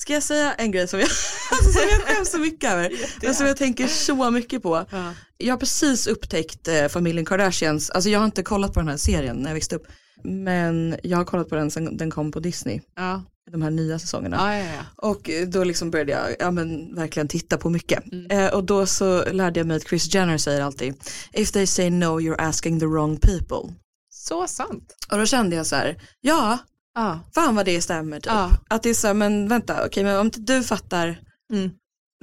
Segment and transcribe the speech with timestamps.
[0.00, 1.08] Ska jag säga en grej som jag,
[1.50, 2.92] alltså, som jag skäms så mycket över?
[3.22, 4.84] Men som jag tänker så mycket på.
[4.90, 5.14] Ja.
[5.38, 8.96] Jag har precis upptäckt eh, familjen Kardashians, alltså jag har inte kollat på den här
[8.96, 9.86] serien när jag växte upp.
[10.24, 13.22] Men jag har kollat på den sen den kom på Disney, Ja.
[13.50, 14.36] de här nya säsongerna.
[14.36, 15.08] Ja, ja, ja.
[15.08, 18.04] Och då liksom började jag ja, men, verkligen titta på mycket.
[18.30, 20.94] Eh, och då så lärde jag mig att Chris Jenner säger alltid
[21.32, 23.74] If they say no you're asking the wrong people.
[24.10, 24.94] Så sant.
[25.10, 26.58] Och då kände jag så här, ja,
[26.98, 27.20] Ja.
[27.34, 28.26] fan vad det stämmer typ.
[28.32, 28.50] Ja.
[28.68, 31.20] Att det är så här, men vänta, okej men om inte du fattar,
[31.52, 31.70] Mm.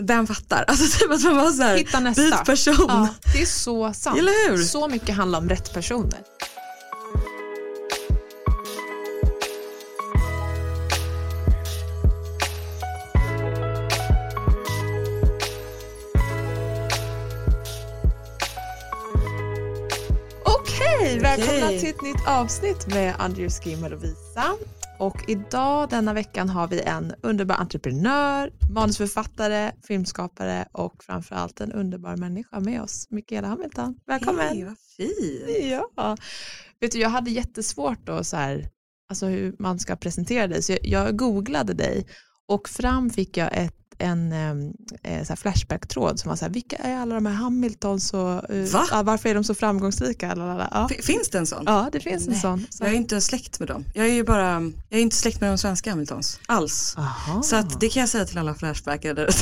[0.01, 0.65] vem fattar?
[0.67, 2.21] Alltså typ att man var så här, Hitta nästa.
[2.21, 2.75] byt person.
[2.87, 4.19] Ja, det är så sant.
[4.19, 4.63] Eller hur?
[4.63, 6.19] Så mycket handlar om rätt personer.
[20.43, 24.43] Okej, välkomna till ett nytt avsnitt med Andrew Skim och Lovisa.
[24.99, 32.17] Och idag denna veckan har vi en underbar entreprenör, manusförfattare, filmskapare och framförallt en underbar
[32.17, 33.95] människa med oss, Mikaela Hamilton.
[34.05, 34.47] Välkommen!
[34.47, 35.79] Hej, vad fin.
[35.95, 36.17] Ja.
[36.79, 38.69] Vet du, jag hade jättesvårt då så här,
[39.09, 42.07] alltså hur man ska presentera dig, så jag, jag googlade dig
[42.47, 46.97] och fram fick jag ett, en em, eh, flashback-tråd som var så här, vilka är
[46.97, 48.85] alla de här Hamiltons och eh, Va?
[48.91, 50.35] ja, varför är de så framgångsrika?
[50.35, 50.69] Lalala.
[50.71, 50.89] Ja.
[51.03, 51.63] Finns det en sån?
[51.65, 52.41] ja, det finns en Nej.
[52.41, 52.65] sån.
[52.69, 52.83] Så.
[52.83, 53.85] Jag är inte släkt med dem.
[53.93, 54.51] Jag är ju bara,
[54.89, 56.95] jag är inte släkt med de svenska Hamiltons alls.
[56.97, 57.43] Aha.
[57.43, 59.37] Så att det kan jag säga till alla flashbackare där ute.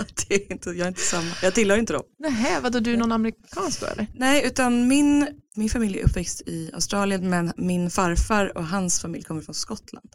[0.00, 2.02] Att det är inte, jag är inte samma, jag tillhör inte dem.
[2.18, 4.06] Nähä, vadå, du är någon amerikansk då eller?
[4.14, 9.22] Nej, utan min, min familj är uppväxt i Australien men min farfar och hans familj
[9.24, 10.08] kommer från Skottland.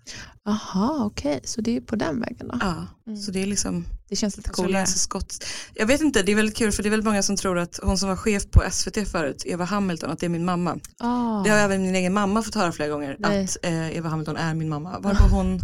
[0.47, 2.57] Aha, okej, så det är på den vägen då.
[2.61, 3.17] Ja, Mm.
[3.19, 4.65] så det är liksom Det känns lite coolare.
[4.67, 5.45] australiensisk skott.
[5.73, 7.79] Jag vet inte, det är väldigt kul för det är väldigt många som tror att
[7.83, 10.77] hon som var chef på SVT förut, Eva Hamilton, att det är min mamma.
[10.99, 11.43] Ah.
[11.43, 13.43] Det har även min egen mamma fått höra flera gånger, Nej.
[13.43, 14.99] att eh, Eva Hamilton är min mamma.
[15.03, 15.59] Varpå hon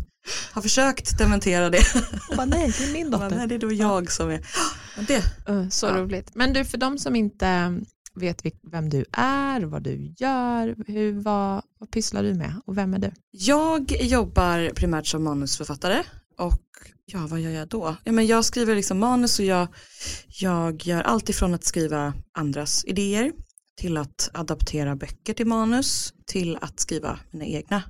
[0.51, 1.83] har försökt dementera det.
[2.27, 3.29] Hon bara, nej, det är min dotter.
[3.35, 4.45] Nej, det är då jag som är,
[5.07, 5.97] det, Uh, så Ja.
[5.97, 6.31] roligt.
[6.35, 7.79] Men du, för de som inte
[8.19, 12.77] vet vil- vem du är, vad du gör, hur, vad, vad pysslar du med och
[12.77, 13.11] vem är du?
[13.31, 16.03] Jag jobbar primärt som manusförfattare
[16.37, 16.61] och
[17.05, 17.95] ja, vad gör jag då?
[18.03, 19.67] Ja, men jag skriver liksom manus och jag,
[20.27, 23.31] jag gör allt ifrån att skriva andras idéer
[23.77, 27.83] till att adaptera böcker till manus till att skriva mina egna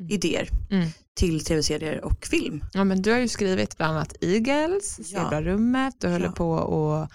[0.00, 0.12] Mm.
[0.14, 0.88] idéer Mm.
[1.14, 2.64] till tv-serier och film.
[2.72, 5.04] Ja, men du har ju skrivit bland annat Eagles, Ja.
[5.04, 6.32] Zebrarummet, du håller Ja.
[6.32, 7.08] på och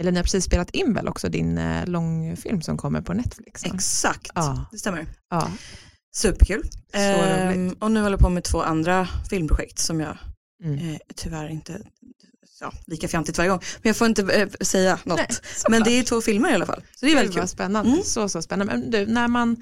[0.00, 3.64] eller ni har precis spelat in väl också din eh, långfilm som kommer på Netflix?
[3.66, 3.70] va?
[3.74, 4.64] Exakt, Ja.
[4.72, 5.06] det stämmer.
[5.30, 5.50] Ja.
[6.16, 6.62] Superkul.
[6.92, 10.18] Så Ehm, och nu håller jag på med två andra filmprojekt som jag
[10.64, 10.78] Mm.
[10.90, 11.80] eh, tyvärr inte
[12.60, 13.60] ja, lika fjantigt varje gång.
[13.82, 15.16] Men jag får inte eh, säga något.
[15.18, 15.28] Nej,
[15.68, 16.82] Men det är två filmer i alla fall.
[16.96, 17.48] Så det är väldigt kul.
[17.48, 17.90] spännande.
[17.90, 18.02] Mm.
[18.04, 18.72] Så, så spännande.
[18.76, 19.56] Men du, när, man,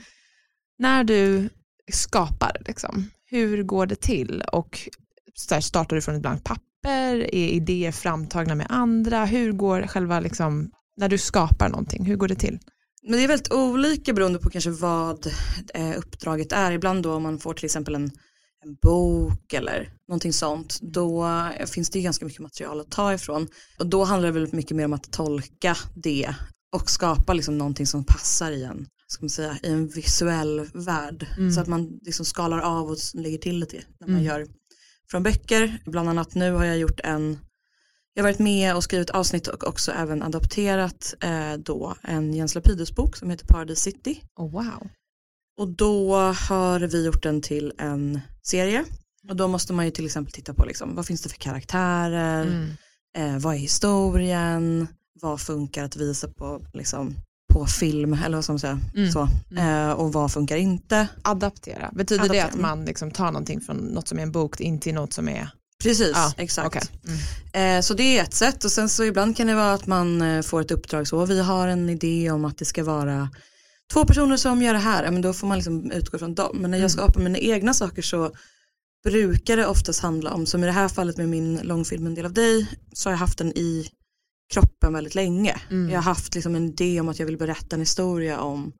[0.78, 1.49] när du
[1.93, 4.43] skapar, liksom, hur går det till?
[4.53, 4.88] Och
[5.34, 6.62] så här, startar du från ett blankt papper?
[6.88, 9.25] Är idéer framtagna med andra?
[9.25, 12.59] Hur går själva, liksom, när du skapar någonting, hur går det till?
[13.03, 15.26] Men det är väldigt olika beroende på kanske vad
[15.75, 16.72] eh, uppdraget är.
[16.72, 18.10] Ibland då om man får till exempel en,
[18.65, 20.78] en bok eller någonting sånt.
[20.82, 21.28] Då
[21.66, 23.49] finns det ganska mycket material att ta ifrån.
[23.78, 26.34] Och då handlar det väldigt mycket mer om att tolka det
[26.76, 31.26] och skapa liksom någonting som passar i en, ska man säga, i en visuell värld.
[31.38, 31.53] Mm.
[31.53, 34.26] Så att man liksom skalar av och lägger till lite när man Mm.
[34.26, 34.47] gör
[35.10, 35.78] från böcker.
[35.86, 37.38] Bland annat nu har jag gjort en
[38.14, 42.54] jag har varit med och skrivit avsnitt och också även adapterat eh, då en Jens
[42.54, 44.22] Lapidus bok som heter Paradise City.
[44.36, 44.88] Oh, wow.
[45.58, 48.84] Och då har vi gjort den till en serie.
[49.28, 52.42] Och då måste man ju till exempel titta på liksom, vad finns det för karaktärer,
[52.42, 52.70] Mm.
[53.16, 54.88] eh, vad är historien,
[55.20, 57.14] vad funkar att visa på, liksom,
[57.52, 58.80] på film eller vad man säga.
[58.96, 59.12] Mm.
[59.12, 59.28] Så.
[59.50, 59.88] Mm.
[59.88, 61.08] Eh, och vad funkar inte.
[61.22, 62.46] Adaptera, betyder det Adaptera.
[62.46, 65.28] att man liksom tar någonting från något som är en bok in till något som
[65.28, 65.50] är...
[65.82, 66.66] Precis, Ja, exakt.
[66.66, 66.82] okej.
[67.52, 67.78] Mm.
[67.78, 70.22] Eh, så det är ett sätt och sen så ibland kan det vara att man
[70.22, 73.28] eh, får ett uppdrag så vi har en idé om att det ska vara
[73.92, 76.56] två personer som gör det här, men då får man liksom utgå från dem.
[76.60, 76.90] Men när jag Mm.
[76.90, 78.30] skapar mina egna saker så
[79.04, 82.25] brukar det oftast handla om, som i det här fallet med min långfilm En del
[82.25, 83.88] av dig, så har jag haft den i
[84.52, 85.60] kroppen väldigt länge.
[85.70, 85.90] Mm.
[85.90, 88.72] Jag har haft liksom en idé om att jag vill berätta en historia om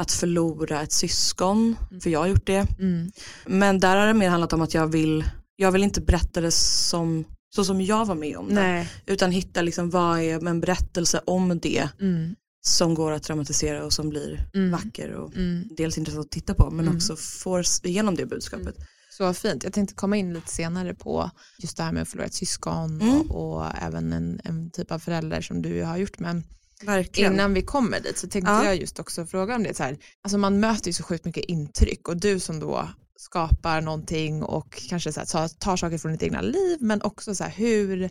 [0.00, 2.00] att förlora ett syskon, Mm.
[2.00, 2.66] för jag har gjort det.
[2.78, 3.10] Mm.
[3.46, 5.24] Men där har det mer handlat om att jag vill,
[5.56, 7.24] jag vill inte berätta det som,
[7.54, 8.88] så som jag var med om det.
[9.06, 12.34] Utan hitta liksom vad är en berättelse om det Mm.
[12.66, 14.70] som går att dramatisera och som blir Mm.
[14.70, 15.68] vacker och Mm.
[15.76, 18.76] dels intressant att titta på men också får igenom det budskapet.
[19.16, 19.64] Så fint.
[19.64, 23.00] Jag tänkte komma in lite senare på just det här med att förlora ett syskon
[23.00, 23.20] Mm.
[23.30, 26.18] och, och även en, en typ av förälder som du har gjort.
[26.18, 26.44] Men
[26.82, 27.32] Verkligen.
[27.32, 28.64] innan vi kommer dit så tänkte Ja.
[28.64, 29.74] jag just också fråga om det.
[29.76, 33.80] Så här, alltså man möter ju så sjukt mycket intryck och du som då skapar
[33.80, 37.50] någonting och kanske så här, tar, saker från ditt egna liv men också så här,
[37.50, 38.10] hur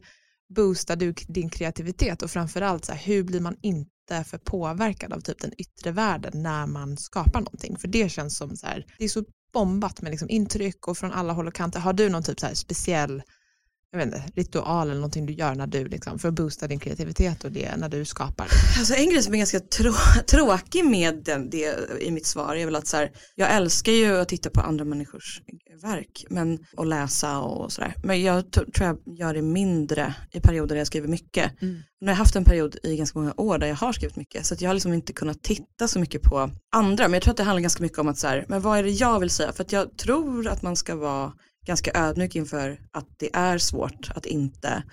[0.56, 5.20] boostar du din kreativitet och framförallt så här, hur blir man inte för påverkad av
[5.22, 9.04] typ den yttre världen när man skapar någonting för det känns som så här, det
[9.06, 9.24] är så
[9.56, 11.80] bombat med liksom intryck och från alla håll och kanter.
[11.80, 13.24] Har du någon typ så här speciell
[13.92, 16.80] jag vet inte, ritual eller någonting du gör när du liksom, för att boosta din
[16.80, 18.48] kreativitet och det när du skapar?
[18.80, 19.94] Alltså en grej som är ganska trå
[20.28, 24.18] tråkig med den, det i mitt svar är väl att så här, jag älskar ju
[24.18, 25.42] att titta på andra människors
[25.82, 27.96] verk men, och läsa och sådär.
[28.04, 31.62] Men jag tror jag gör det mindre i perioder där jag skriver mycket.
[31.62, 31.76] Mm.
[32.00, 34.46] Nu har jag haft en period i ganska många år där jag har skrivit mycket
[34.46, 37.08] så jag har liksom inte kunnat titta så mycket på andra.
[37.08, 38.84] Men jag tror att det handlar ganska mycket om att så här, men vad är
[38.84, 39.54] det jag vill säga?
[39.54, 41.34] För att jag tror att man ska vara
[41.66, 44.84] ganska ödmjuk inför att det är svårt att inte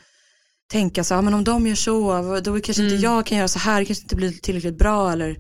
[0.70, 2.94] tänka så, ja, men om de gör så, då kanske mm.
[2.94, 5.36] inte jag kan göra så här, det kanske inte blir tillräckligt bra eller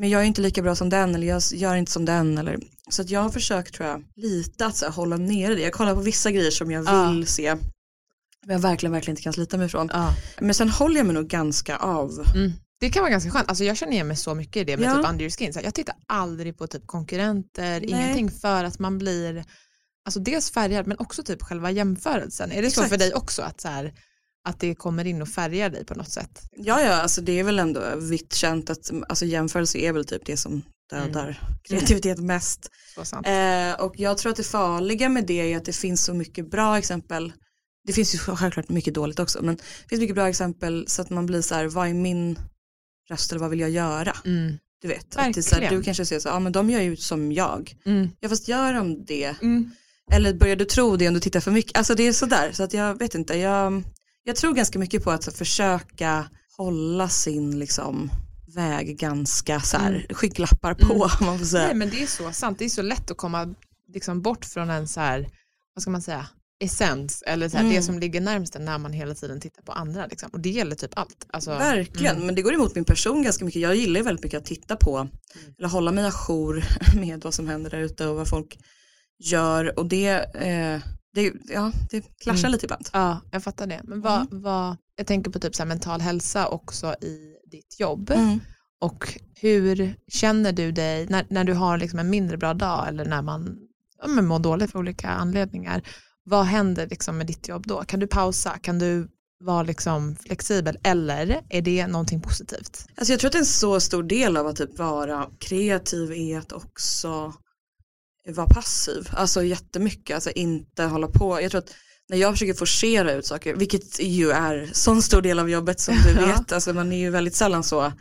[0.00, 2.58] men jag är inte lika bra som den eller jag gör inte som den eller
[2.90, 5.60] så att jag har försökt tror jag lite att så här, hålla nere det.
[5.62, 7.26] Jag kollar på vissa grejer som jag vill ja.
[7.26, 7.56] se
[8.46, 9.90] men jag verkligen verkligen inte kan slita mig ifrån.
[9.92, 10.14] Ja.
[10.40, 12.10] Men sen håller jag mig nog ganska av.
[12.34, 12.52] Mm.
[12.80, 14.88] Det kan vara ganska skönt, alltså jag känner igen mig så mycket i det med
[14.88, 14.94] ja.
[14.94, 15.52] typ under your skin.
[15.52, 17.90] Så jag tittar aldrig på typ konkurrenter, Nej.
[17.90, 19.44] ingenting för att man blir
[20.06, 22.52] alltså dels färgad men också typ själva jämförelsen.
[22.52, 22.86] Är det Exakt.
[22.86, 23.94] så för dig också att, så här,
[24.44, 26.42] att det kommer in och färgar dig på något sätt?
[26.56, 30.26] Ja, ja, alltså det är väl ändå vitt känt att alltså jämförelse är väl typ
[30.26, 31.58] det som dödar mm.
[31.62, 32.70] kreativitet mest.
[33.24, 36.50] Eh, och jag tror att det farliga med det är att det finns så mycket
[36.50, 37.32] bra exempel.
[37.86, 41.10] Det finns ju självklart mycket dåligt också, men det finns mycket bra exempel så att
[41.10, 42.38] man blir så här, vad är min
[43.10, 44.16] röst eller vad vill jag göra?
[44.24, 44.58] Mm.
[44.82, 46.96] Du vet, att det så här, du kanske ser så, ja men de gör ju
[46.96, 47.76] som jag.
[47.84, 48.08] Mm.
[48.20, 49.36] Ja fast gör de det?
[49.42, 49.70] Mm.
[50.12, 51.78] Eller börjar du tro det om du tittar för mycket?
[51.78, 53.38] Alltså det är sådär, så att jag vet inte.
[53.38, 53.82] Jag,
[54.24, 58.10] jag tror ganska mycket på att försöka hålla sin liksom
[58.54, 60.02] väg ganska så här, mm.
[60.10, 60.94] skygglappar på.
[60.94, 61.08] Mm.
[61.20, 61.66] Man får säga.
[61.66, 63.54] Nej men det är så sant, det är så lätt att komma
[63.92, 65.28] liksom, bort från en så här,
[65.74, 66.26] vad ska man säga,
[66.60, 67.76] essens eller så här, mm.
[67.76, 70.06] det som ligger närmst när man hela tiden tittar på andra.
[70.06, 70.28] Liksom.
[70.32, 71.26] Och det gäller typ allt.
[71.30, 72.26] Alltså, Verkligen, mm.
[72.26, 73.62] men det går emot min person ganska mycket.
[73.62, 75.10] Jag gillar väldigt mycket att titta på, mm.
[75.58, 76.64] eller hålla mig ajour
[77.00, 78.58] med vad som händer där ute och vad folk
[79.18, 80.80] gör och det, eh,
[81.14, 82.52] det, ja, det klaschar mm.
[82.52, 82.88] lite ibland.
[82.92, 83.80] Ja, jag fattar det.
[83.84, 84.42] Men vad, mm.
[84.42, 88.10] vad, jag tänker på typ så mental hälsa också i ditt jobb.
[88.10, 88.40] Mm.
[88.80, 93.04] Och hur känner du dig när, när du har liksom en mindre bra dag eller
[93.04, 93.58] när man
[94.02, 95.82] ja, mår dåligt för olika anledningar?
[96.24, 97.84] Vad händer liksom med ditt jobb då?
[97.84, 98.50] Kan du pausa?
[98.50, 99.08] Kan du
[99.40, 102.86] vara liksom flexibel eller är det någonting positivt?
[102.96, 106.52] Alltså jag tror att en så stor del av att typ vara kreativ är att
[106.52, 107.34] också
[108.32, 111.42] vara passiv, alltså jättemycket, alltså inte hålla på.
[111.42, 111.74] Jag tror att
[112.08, 115.94] när jag försöker forcera ut saker, vilket ju är sån stor del av jobbet som
[115.94, 116.26] du ja.
[116.26, 117.92] vet, alltså man är ju väldigt sällan så,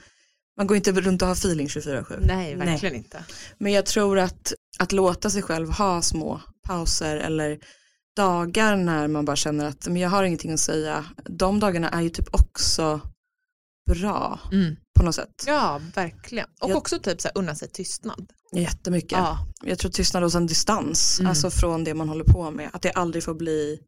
[0.57, 2.25] man går inte runt och har feeling 24-7.
[2.27, 3.03] Nej, verkligen Nej.
[3.03, 3.25] inte.
[3.57, 7.59] Men jag tror att, att låta sig själv ha små pauser eller
[8.15, 12.01] dagar när man bara känner att men jag har ingenting att säga, de dagarna är
[12.01, 13.01] ju typ också
[13.89, 14.75] bra mm.
[14.99, 15.43] på något sätt.
[15.47, 16.47] Ja, verkligen.
[16.61, 18.31] Och jag, också typ så här, unna sig tystnad.
[18.61, 19.11] Jättemycket.
[19.11, 19.47] Ja.
[19.63, 21.29] Jag tror tystnad och sen distans, mm.
[21.29, 22.69] alltså från det man håller på med.
[22.73, 23.79] Att det aldrig får bli,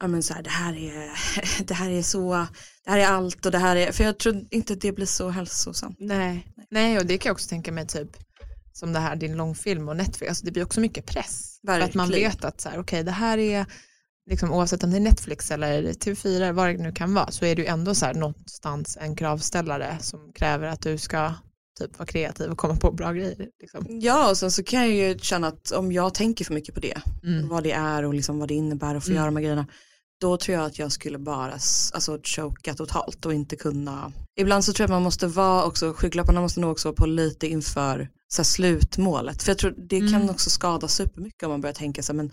[0.00, 1.10] ja men så här, det här är,
[1.64, 2.46] det här är så,
[2.84, 5.28] det här är allt och det här är, för jag tror inte det blir så
[5.28, 5.96] hälsosamt.
[6.00, 8.10] Nej, nej och det kan jag också tänka mig typ,
[8.72, 11.60] som det här din långfilm och Netflix, alltså det blir också mycket press.
[11.62, 11.80] Verkligen.
[11.80, 13.66] För att man vet att så här, okej okay, det här är,
[14.30, 17.56] liksom, oavsett om det är Netflix eller TV4, vad det nu kan vara, så är
[17.56, 21.34] det ju ändå så här någonstans en kravställare som kräver att du ska
[21.78, 23.48] typ vara kreativ och komma på bra grejer.
[23.60, 23.86] Liksom.
[23.88, 26.80] Ja och sen så kan jag ju känna att om jag tänker för mycket på
[26.80, 27.48] det, mm.
[27.48, 29.16] vad det är och liksom vad det innebär att få mm.
[29.16, 29.66] göra de här grejerna,
[30.20, 34.12] då tror jag att jag skulle bara alltså, choka totalt och inte kunna.
[34.36, 37.06] Ibland så tror jag att man måste vara också, skygglapparna måste nog också vara på
[37.06, 39.42] lite inför så slutmålet.
[39.42, 40.12] För jag tror det mm.
[40.12, 42.30] kan också skada supermycket om man börjar tänka så här, men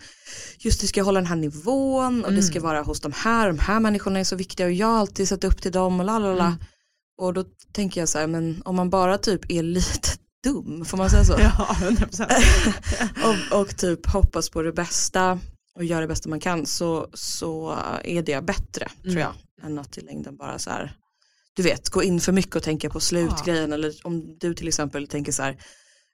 [0.58, 2.40] just det ska hålla den här nivån och mm.
[2.40, 4.98] det ska vara hos de här, de här människorna är så viktiga och jag har
[4.98, 6.46] alltid sett upp till dem och lalala.
[6.46, 6.58] Mm.
[7.20, 10.08] Och då tänker jag så här, men om man bara typ är lite
[10.44, 11.32] dum, får man säga så?
[11.38, 13.52] Ja, 100%.
[13.52, 15.38] och, och typ hoppas på det bästa
[15.74, 19.12] och gör det bästa man kan så, så är det bättre mm.
[19.12, 20.96] tror jag än att i längden bara så här
[21.54, 23.74] du vet gå in för mycket och tänka på slutgrejen ja.
[23.74, 25.56] eller om du till exempel tänker så här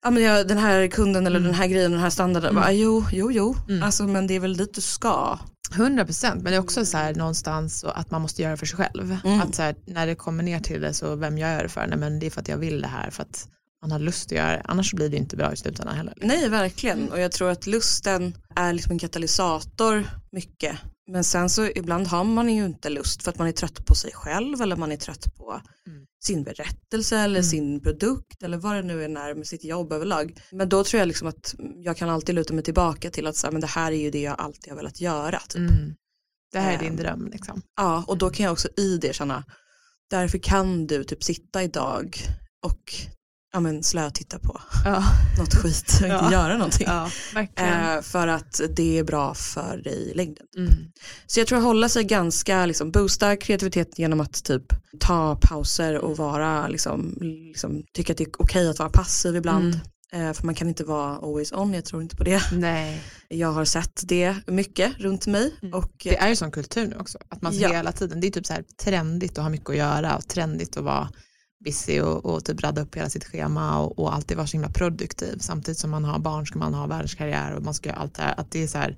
[0.02, 1.46] ja men jag, den här kunden eller mm.
[1.46, 2.62] den här grejen den här standarden, mm.
[2.62, 3.82] bara, jo jo jo, mm.
[3.82, 5.38] alltså men det är väl dit du ska.
[5.72, 8.76] 100% men det är också så här någonstans att man måste göra det för sig
[8.76, 9.18] själv.
[9.24, 9.40] Mm.
[9.40, 11.86] Att så här, när det kommer ner till det så vem jag gör det för,
[11.86, 13.48] nej men det är för att jag vill det här för att
[13.82, 16.14] man har lust att göra det, annars blir det inte bra i slutändan heller.
[16.16, 20.76] Nej verkligen och jag tror att lusten är liksom en katalysator mycket.
[21.08, 23.94] Men sen så ibland har man ju inte lust för att man är trött på
[23.94, 26.06] sig själv eller man är trött på mm.
[26.24, 27.50] sin berättelse eller Mm.
[27.50, 30.40] sin produkt eller vad det nu är med sitt jobb överlag.
[30.52, 33.46] Men då tror jag liksom att jag kan alltid luta mig tillbaka till att så
[33.46, 35.38] här, men det här är ju det jag alltid har velat göra.
[35.38, 35.56] Typ.
[35.70, 35.94] Mm.
[36.52, 36.96] Det här är din Ehm.
[36.96, 37.62] dröm liksom.
[37.76, 39.44] Ja, och då kan jag också i det känna,
[40.10, 42.16] därför kan du typ sitta idag
[42.64, 42.94] och
[43.56, 45.04] ja, men slötitta på Ja,
[45.38, 46.18] något skit och Ja.
[46.22, 46.86] inte göra någonting.
[46.86, 47.10] ja.
[47.56, 50.46] Eh, för att det är bra för dig i längden.
[50.56, 50.72] Mm.
[51.26, 54.62] Så jag tror att hålla sig ganska, liksom, boosta kreativitet genom att typ
[55.00, 59.74] ta pauser och vara, liksom, liksom, tycka att det är okej att vara passiv ibland.
[60.12, 60.28] Mm.
[60.28, 62.42] Eh, för man kan inte vara always on, jag tror inte på det.
[62.52, 65.54] Nej, Jag har sett det mycket runt mig.
[65.62, 65.74] Mm.
[65.74, 67.18] Och, det är ju sån kultur nu också.
[67.28, 67.68] Att man Ja.
[67.68, 70.76] hela tiden, det är typ så här trendigt att ha mycket att göra och trendigt
[70.76, 71.08] att vara
[71.66, 74.70] busy och, och typ radda upp hela sitt schema och, och alltid vara så himla
[74.70, 75.38] produktiv.
[75.40, 78.22] Samtidigt som man har barn ska man ha världskarriär och man ska göra allt det
[78.22, 78.34] här.
[78.40, 78.96] Att det är så här,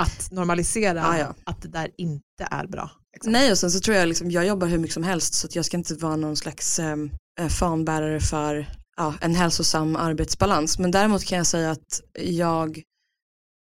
[0.00, 1.34] att normalisera Ja, ja.
[1.44, 2.90] att det där inte är bra.
[3.12, 3.32] liksom.
[3.32, 5.56] Nej och sen så tror jag liksom, jag jobbar hur mycket som helst så att
[5.56, 10.78] jag ska inte vara någon slags ehm, eh, fanbärare för ja, en hälsosam arbetsbalans.
[10.78, 12.82] Men däremot kan jag säga att jag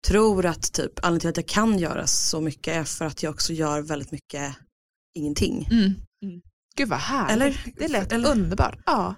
[0.08, 3.30] tror att typ anledningen till att jag kan göra så mycket är för att jag
[3.30, 4.54] också gör väldigt mycket
[5.14, 5.68] ingenting.
[5.70, 5.84] Mm.
[6.22, 6.42] Mm.
[6.76, 7.32] Gud vad härligt.
[7.42, 7.72] Eller?
[7.78, 8.78] det lät eller- underbart.
[8.86, 9.14] Ja,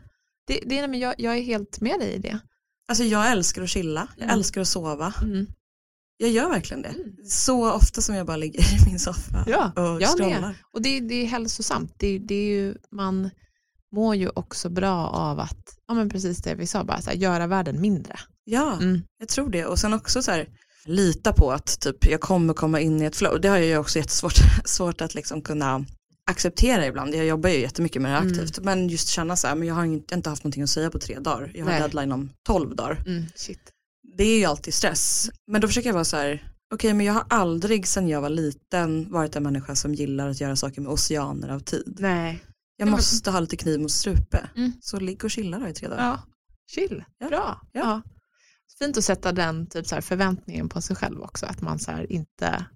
[0.46, 2.38] det, det, nej, men jag, jag är helt med dig i det.
[2.88, 4.34] Alltså jag älskar att chilla, jag Mm.
[4.38, 5.12] älskar att sova.
[5.22, 5.46] Mm.
[6.16, 6.88] Jag gör verkligen det.
[6.88, 7.06] Mm.
[7.28, 10.08] Så ofta som jag bara ligger i min soffa Ja, och jag med.
[10.08, 10.56] scrollar.
[10.72, 11.92] Och det, det är hälsosamt.
[11.98, 13.30] Det, det är ju, man
[13.94, 17.46] mår ju också bra av att, ja men precis det vi sa, bara här, göra
[17.46, 18.18] världen mindre.
[18.44, 19.02] Ja, Mm.
[19.18, 19.66] jag tror det.
[19.66, 20.48] Och sen också så här,
[20.84, 23.40] lita på att typ, jag kommer komma in i ett flow.
[23.40, 24.34] Det har jag ju också jättesvårt
[24.64, 25.84] svårt att liksom kunna
[26.30, 27.14] acceptera ibland.
[27.14, 28.30] Jag jobbar ju jättemycket med det Mm.
[28.32, 28.58] aktivt.
[28.64, 30.98] Men just känna så här, men jag har inte, inte haft någonting att säga på
[30.98, 31.50] tre dagar.
[31.54, 31.80] Jag har Nej.
[31.80, 33.02] deadline om tolv dagar.
[33.06, 33.24] Mm.
[34.16, 35.30] Det är ju alltid stress.
[35.46, 38.30] Men då försöker jag vara så här, okej men jag har aldrig sedan jag var
[38.30, 41.96] liten varit en människa som gillar att göra saker med oceaner av tid.
[42.00, 42.44] Nej.
[42.76, 44.48] Jag måste ha lite kniv mot strupe.
[44.56, 44.72] Mm.
[44.80, 46.04] Så ligg och chilla då i tre dagar.
[46.04, 46.22] Ja,
[46.70, 47.04] chill.
[47.18, 47.28] Ja.
[47.28, 47.60] Bra.
[47.72, 47.80] Ja.
[47.80, 48.02] Ja.
[48.78, 51.90] Fint att sätta den typ så här förväntningen på sig själv också, att man så
[51.90, 52.66] här inte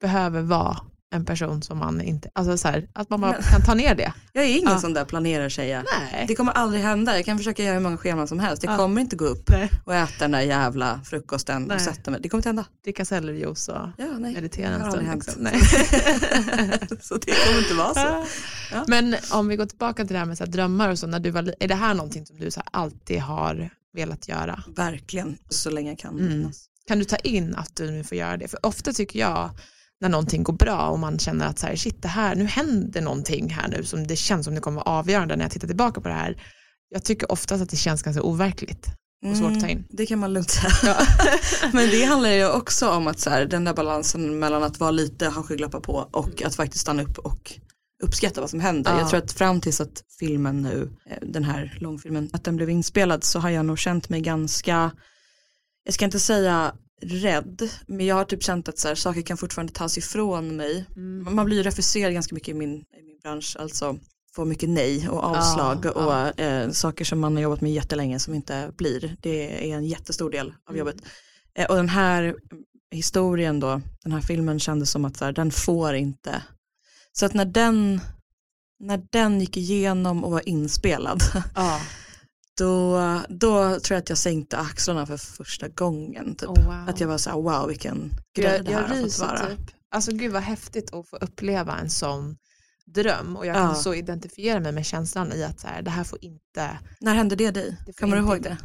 [0.00, 0.78] behöver vara
[1.14, 4.12] en person som man inte, alltså så här, att man bara kan ta ner det.
[4.32, 4.78] Jag är ingen Ja.
[4.78, 5.84] sån där planerar säga.
[6.12, 6.24] Nej.
[6.28, 7.16] Det kommer aldrig hända.
[7.16, 8.62] Jag kan försöka göra hur många scheman som helst.
[8.62, 8.76] Jag Ja.
[8.76, 9.70] kommer inte gå upp Nej.
[9.84, 11.74] och äta den där jävla frukosten Nej.
[11.74, 12.20] och sätta mig.
[12.22, 12.64] Det kommer inte hända.
[12.84, 14.34] Dricka sellerjuice och Ja, nej.
[14.34, 15.08] meditera en stund.
[15.14, 15.42] Liksom.
[15.42, 15.60] Nej.
[17.00, 18.24] så det kommer inte vara så.
[18.72, 18.84] Ja.
[18.88, 21.20] Men om vi går tillbaka till det här med så här drömmar och så, när
[21.20, 24.62] du var, är det här någonting som du så alltid har velat göra?
[24.76, 26.50] Verkligen, så länge jag kan Mm.
[26.88, 28.48] Kan du ta in att du nu får göra det?
[28.48, 29.50] För ofta tycker jag
[30.00, 33.00] när någonting går bra och man känner att så här, shit, det här, nu händer
[33.00, 36.00] någonting här nu som det känns som det kommer vara avgörande när jag tittar tillbaka
[36.00, 36.42] på det här.
[36.88, 38.86] Jag tycker oftast att det känns ganska overkligt.
[39.30, 39.78] Och svårt att ta in.
[39.78, 40.72] Mm, Det kan man lugnt säga.
[40.82, 41.06] Ja.
[41.72, 44.90] Men det handlar ju också om att så här, den där balansen mellan att vara
[44.90, 47.52] lite, ha skygglappar på och att faktiskt stanna upp och
[48.02, 48.90] uppskatta vad som händer.
[48.92, 48.98] Ja.
[48.98, 52.70] Jag tror att fram tills att filmen nu, eh, den här långfilmen, att den blev
[52.70, 54.90] inspelad så har jag nog känt mig ganska,
[55.84, 59.36] jag ska inte säga rädd, men jag har typ känt att så här, saker kan
[59.36, 60.86] fortfarande tas ifrån mig.
[60.96, 61.34] Mm.
[61.34, 63.96] Man blir ju refuserad ganska mycket i min, i min bransch, alltså
[64.34, 66.44] får mycket nej och avslag Ja, och ja.
[66.44, 69.16] Eh, saker som man har jobbat med jättelänge som inte blir.
[69.20, 70.78] Det är en jättestor del av Mm.
[70.78, 70.96] jobbet.
[71.58, 72.36] Eh, och den här
[72.90, 76.42] historien då, den här filmen kändes som att så här, den får inte.
[77.12, 78.00] Så att när den,
[78.80, 81.20] när den gick igenom och var inspelad,
[81.54, 81.80] Ja.
[82.58, 86.34] då, då tror jag att jag sänkte axlarna för första gången.
[86.36, 86.48] Typ.
[86.48, 86.88] Oh, wow.
[86.88, 89.46] Att jag var så här, wow vilken grej jag, det här jag har fått vara.
[89.46, 89.70] typ.
[89.90, 92.36] Alltså gud vad häftigt att få uppleva en sån
[92.86, 93.74] dröm och jag kan Ja.
[93.74, 97.36] så identifiera mig med känslan i att så här, det här får inte När hände
[97.36, 97.76] det dig?
[97.86, 98.56] Det Kommer du ihåg det?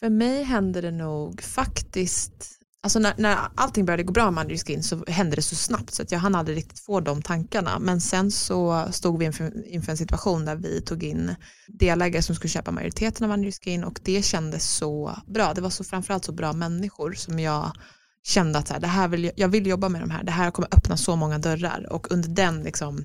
[0.00, 4.58] För mig hände det nog faktiskt, alltså när, när allting började gå bra med Andrew
[4.66, 7.78] Skin så hände det så snabbt så att jag hann aldrig riktigt få de tankarna.
[7.78, 11.34] Men sen så stod vi inför, inför en situation där vi tog in
[11.68, 15.54] delägare som skulle köpa majoriteten av Andrew Skin och det kändes så bra.
[15.54, 17.72] Det var så framförallt så bra människor som jag
[18.22, 20.32] kände att så här, det här vill, jag- jag vill jobba med de här, det
[20.32, 23.04] här kommer öppna så många dörrar och under den liksom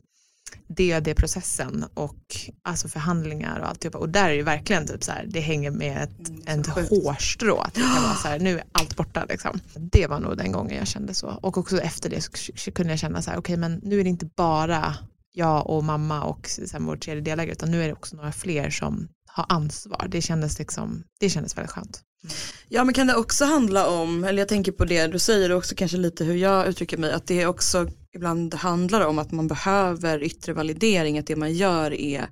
[0.67, 2.17] DD-processen och
[2.63, 6.03] alltså förhandlingar och alltihopa och där är det verkligen typ så här, det hänger med
[6.03, 6.89] ett, Mm, sjukt.
[6.89, 9.59] hårstrå att det kan vara så här, nu är allt borta liksom.
[9.75, 12.21] Det var nog den gången jag kände så och också efter det
[12.55, 14.95] så kunde jag känna så här, okej men nu är det inte bara
[15.33, 18.69] jag och mamma och sen vår tredje delägare utan nu är det också några fler
[18.69, 20.07] som har ansvar.
[20.09, 22.01] Det kändes liksom, det kändes väldigt skönt.
[22.69, 25.57] Ja men kan det också handla om, eller jag tänker på det du säger och
[25.57, 29.47] också kanske lite hur jag uttrycker mig, att det också ibland handlar om att man
[29.47, 32.27] behöver yttre validering, att det man gör är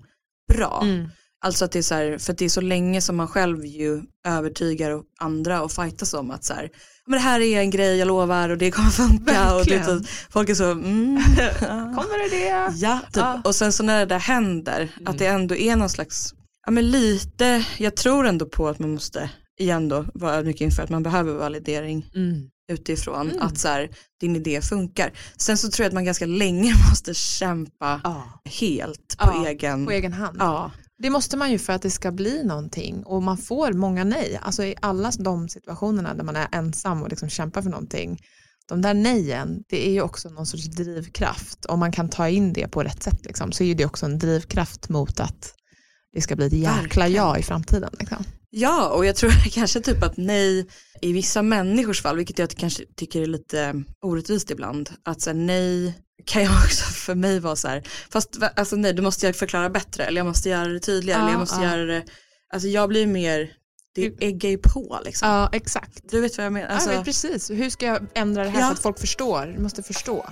[0.53, 0.81] bra.
[0.83, 1.09] Mm.
[1.45, 4.01] Alltså att det är så här, för det är så länge som man själv ju
[4.27, 6.69] övertygar andra och fightas om att så här,
[7.05, 9.55] men det här är en grej, jag lovar och det kommer funka.
[9.55, 11.23] Och typ, så, folk är så, mm,
[11.59, 12.77] Kommer det det?
[12.77, 13.15] ja, typ.
[13.15, 13.41] Ja.
[13.43, 16.33] Och sen så när det där händer, att det ändå är någon slags,
[16.65, 20.83] ja men lite, jag tror ändå på att man måste, igen då, vara ödmjuk inför
[20.83, 22.49] att man behöver validering Mm.
[22.71, 23.41] Utifrån, Mm.
[23.41, 23.89] att så här,
[24.19, 25.13] din idé funkar.
[25.37, 29.85] Sen så tror jag att man ganska länge måste kämpa Ja, helt på Ja, egen,
[29.85, 30.37] på egen hand.
[30.39, 34.03] ja, Det måste man ju för att det ska bli någonting och man får många
[34.03, 34.39] nej.
[34.41, 38.19] Alltså i alla de situationerna där man är ensam och liksom kämpar för någonting.
[38.69, 41.65] De där nejen, det är ju också någon sorts drivkraft.
[41.65, 44.19] Om man kan ta in det på rätt sätt liksom, så är det också en
[44.19, 45.53] drivkraft mot att
[46.13, 47.89] det ska bli ett jäkla ja i framtiden.
[47.99, 48.23] Liksom.
[48.49, 50.67] Ja, och jag tror kanske typ att nej
[51.03, 55.93] i vissa människors fall, vilket jag kanske tycker är lite orättvist ibland, att här, nej
[56.25, 59.69] kan jag också för mig vara så här, fast alltså nej, då måste jag förklara
[59.69, 61.71] bättre, eller jag måste göra det tydligare, Ja, eller jag måste ja.
[61.71, 62.03] göra det,
[62.53, 63.51] alltså jag blir mer,
[63.95, 65.29] det äggar ju på liksom.
[65.29, 65.99] Ja, exakt.
[66.11, 66.67] Du vet vad jag menar?
[66.67, 67.51] Alltså, jag vet precis.
[67.51, 68.67] Hur ska jag ändra det här Ja.
[68.67, 69.45] så att folk förstår?
[69.45, 70.25] Du måste förstå.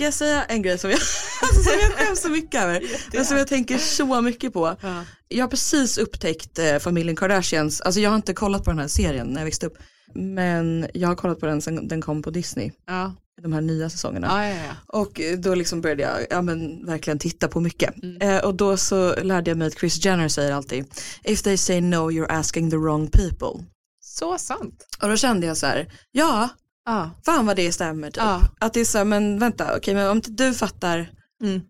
[0.00, 1.00] Ska jag säga en grej som jag,
[1.42, 4.76] alltså, som jag skäms så mycket över, men som jag tänker så mycket på.
[4.80, 5.04] Ja.
[5.28, 8.88] Jag har precis upptäckt eh, familjen Kardashians, alltså jag har inte kollat på den här
[8.88, 9.78] serien när jag växte upp,
[10.14, 13.14] men jag har kollat på den sen den kom på Disney, Ja.
[13.42, 14.26] de här nya säsongerna.
[14.26, 14.98] Ja, ja, ja.
[15.00, 18.02] Och eh, då liksom började jag ja, men, verkligen titta på mycket.
[18.02, 18.22] Mm.
[18.22, 20.84] Eh, och då så lärde jag mig att Chris Jenner säger alltid,
[21.24, 23.64] if they say no you're asking the wrong people.
[24.02, 24.86] Så sant.
[25.02, 26.48] Och då kände jag så här, ja,
[26.84, 27.10] Ja.
[27.26, 28.16] fan vad det stämmer typ.
[28.22, 28.40] Ja.
[28.60, 31.10] Att det är så här, men vänta, okej men om inte du fattar,
[31.42, 31.60] Mm.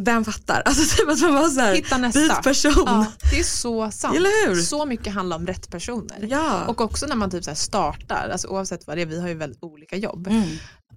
[0.00, 0.62] vem fattar?
[0.66, 2.20] Alltså typ att man bara så här, Hitta nästa.
[2.20, 2.72] byt person.
[2.86, 4.16] Ja, det är så sant.
[4.16, 4.60] Eller hur?
[4.62, 6.26] Så mycket handlar om rätt personer.
[6.30, 6.64] Ja.
[6.64, 9.34] Och också när man typ så startar, alltså oavsett vad det är, vi har ju
[9.34, 10.48] väldigt olika jobb, Mm.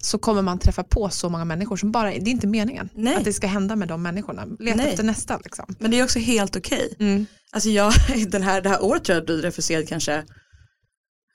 [0.02, 3.16] så kommer man träffa på så många människor som bara, det är inte meningen Nej.
[3.16, 4.46] att det ska hända med de människorna.
[4.60, 4.90] Leta Nej.
[4.90, 5.66] efter nästa liksom.
[5.80, 6.96] Men det är också helt okej.
[7.00, 7.26] Mm.
[7.52, 7.94] Alltså jag,
[8.28, 10.24] den här, det här året tror jag att du refuserad kanske,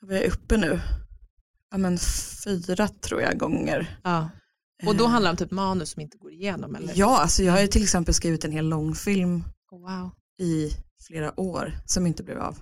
[0.01, 0.79] vad är uppe nu?
[1.73, 1.97] Ja men
[2.43, 3.99] fyra tror jag gånger.
[4.03, 4.29] Ja.
[4.85, 6.93] Och då handlar det om typ manus som inte går igenom eller?
[6.95, 10.11] Ja, alltså jag har ju till exempel skrivit en hel långfilm Oh, wow.
[10.39, 10.71] i
[11.07, 12.57] flera år som inte blev av.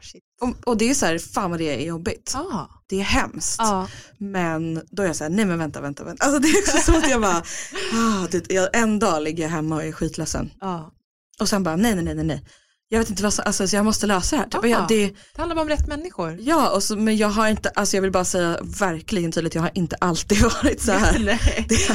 [0.00, 0.22] Shit.
[0.40, 2.34] Och, och det är så här, fan vad det är jobbigt.
[2.36, 2.66] Ah.
[2.88, 3.60] Det är hemskt.
[3.60, 3.88] Ah.
[4.18, 6.24] Men då är jag så här, nej men vänta, vänta, vänta.
[6.24, 7.36] Alltså det är också så att jag bara,
[7.94, 10.50] ah, det, jag, en dag ligger jag hemma och är skitledsen.
[10.60, 10.80] Ah.
[11.40, 12.44] Och sen bara, nej, nej, nej, nej.
[12.92, 14.48] Jag vet inte vad som, alltså så jag måste lösa det här.
[14.48, 14.70] Typ.
[14.70, 16.36] Jag, det, Det handlar om rätt människor.
[16.40, 19.62] ja, och så, men jag har inte, alltså jag vill bara säga verkligen tydligt, jag
[19.62, 21.18] har inte alltid varit så här.
[21.24, 21.66] Nej.
[21.68, 21.88] Det,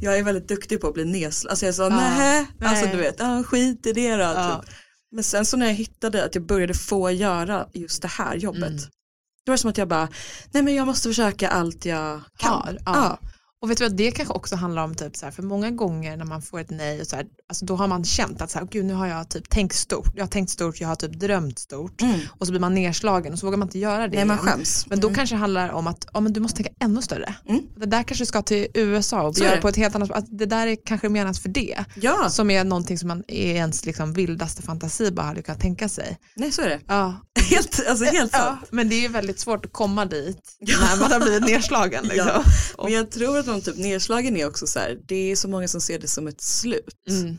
[0.00, 1.50] jag är väldigt duktig på att bli nedslagen.
[1.50, 4.22] Alltså jag sa, Ja, nej, alltså du vet, ah, skit i det då.
[4.22, 4.62] Ja.
[4.64, 4.74] Typ.
[5.12, 8.62] Men sen så när jag hittade att jag började få göra just det här jobbet,
[8.62, 8.76] Mm.
[9.46, 10.08] då var det som att jag bara,
[10.52, 12.50] nej men jag måste försöka allt jag kan.
[12.52, 13.18] Har, ja.
[13.62, 16.16] Och vet du vad, det kanske också handlar om typ så här, för många gånger
[16.16, 18.58] när man får ett nej och så här, alltså då har man känt att så
[18.58, 21.12] här, gud nu har jag typ tänkt stort, jag har tänkt stort, jag har typ
[21.12, 22.20] drömt stort Mm.
[22.38, 24.86] och så blir man nerslagen och så vågar man inte göra det Nej man skäms.
[24.86, 25.16] Men då Mm.
[25.16, 27.34] kanske det handlar om att ja, men du måste tänka ännu större.
[27.48, 27.62] Mm.
[27.76, 30.24] Det där kanske ska till USA och göra på ett helt annat sätt.
[30.28, 31.84] Det där är kanske menat för det.
[31.94, 35.88] Ja, Som är någonting som man i ens liksom vildaste fantasi bara hade kunnat tänka
[35.88, 36.18] sig.
[36.36, 36.80] nej så är det.
[36.86, 37.14] Ja.
[37.50, 38.60] Helt, alltså helt ja, sant.
[38.70, 42.04] men det är ju väldigt svårt att komma dit när man har blivit nerslagen.
[42.08, 42.28] Liksom.
[42.76, 42.84] Ja.
[42.84, 45.68] Men jag tror att de typ nedslagen är också så här, det är så många
[45.68, 46.94] som ser det som ett slut.
[47.08, 47.36] Mm.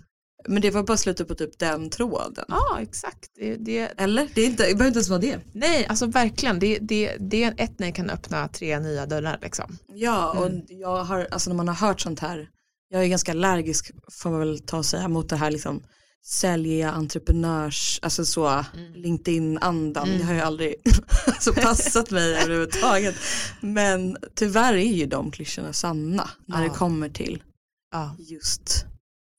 [0.48, 2.46] Men det var bara slutet på typ den tråden.
[2.48, 3.32] Ja, exakt.
[3.36, 4.28] Det, det, Eller?
[4.36, 5.40] Det, är inte, det behöver inte ens vara det.
[5.54, 6.60] nej, alltså verkligen.
[6.60, 9.40] Det, det, det är ett nej kan öppna tre nya dörrar.
[9.42, 9.78] Liksom.
[9.94, 10.62] Ja, och Mm.
[10.68, 12.50] jag har, alltså när man har hört sånt här,
[12.90, 15.84] jag är ganska allergisk får man väl ta och säga mot det här liksom
[16.24, 18.94] sälja entreprenörs, alltså så Mm.
[18.94, 20.76] LinkedIn-andan, det har ju aldrig
[21.28, 23.16] alltså, passat mig överhuvudtaget.
[23.62, 26.64] Men tyvärr är ju de klyschorna sanna när Ja.
[26.64, 27.44] det kommer till
[27.92, 28.16] Ja.
[28.20, 28.86] just,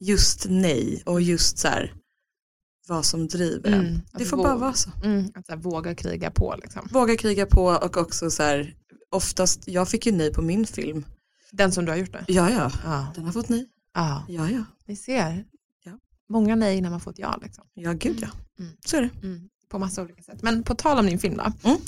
[0.01, 1.95] just nej och just så här
[2.89, 4.03] vad som driver Mm, en.
[4.19, 4.91] Det får vå- bara vara så.
[5.05, 6.55] Mm, att så våga kriga på.
[6.63, 6.89] Liksom.
[6.93, 8.75] Våga kriga på och också så här,
[9.11, 11.05] oftast, jag fick ju nej på min film.
[11.51, 12.25] Den som du har gjort nu.
[12.29, 13.07] Ja, ja, Ja.
[13.15, 13.67] den har fått nej.
[13.95, 14.65] ja, Ja, ja.
[14.87, 15.45] ni ser.
[16.33, 17.39] Många nej när man får ett ja.
[17.43, 17.65] Liksom.
[17.75, 18.29] Ja, gud ja.
[18.59, 18.73] Mm.
[18.87, 19.27] Så är det.
[19.27, 19.49] Mm.
[19.71, 20.43] På massa olika sätt.
[20.43, 21.53] Men på tal om din film då.
[21.69, 21.79] Mm.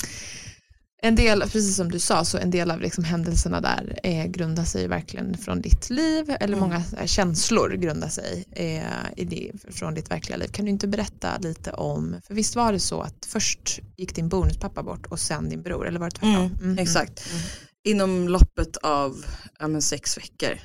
[1.01, 4.63] En del, precis som du sa, så en del av liksom händelserna där eh, grundar
[4.63, 6.59] sig verkligen från ditt liv, eller Mm.
[6.59, 8.83] många eh, känslor grundar sig eh,
[9.17, 10.47] i det, från ditt verkliga liv.
[10.47, 14.29] Kan du inte berätta lite om, för visst var det så att först gick din
[14.29, 16.57] bonuspappa bort och sen din bror, eller var det tvärtom?
[16.61, 17.29] Mm, exakt.
[17.31, 17.41] Mm.
[17.83, 19.25] Inom loppet av
[19.59, 20.59] ja, men sex veckor.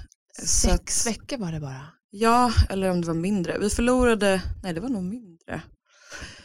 [0.44, 1.82] Sex att- veckor var det bara.
[2.10, 3.58] Ja, eller om det var mindre.
[3.58, 5.62] Vi förlorade, nej det var nog mindre.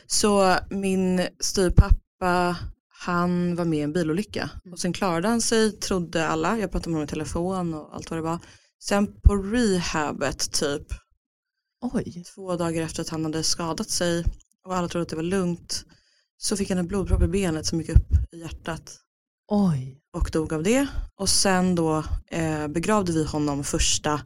[0.06, 2.58] Så min styrpappa
[3.06, 6.90] han var med i en bilolycka och sen klarade han sig, trodde alla, jag pratade
[6.90, 8.40] med honom i telefon och allt vad det var.
[8.84, 10.88] Sen på rehabet typ,
[11.82, 12.24] Oj.
[12.36, 14.26] två dagar efter att han hade skadat sig
[14.66, 15.86] och alla trodde att det var lugnt,
[16.38, 18.98] så fick han en blodpropp i benet som gick upp i hjärtat
[19.48, 20.02] Oj.
[20.14, 20.88] och dog av det.
[21.16, 24.22] Och sen då eh, begravde vi honom första,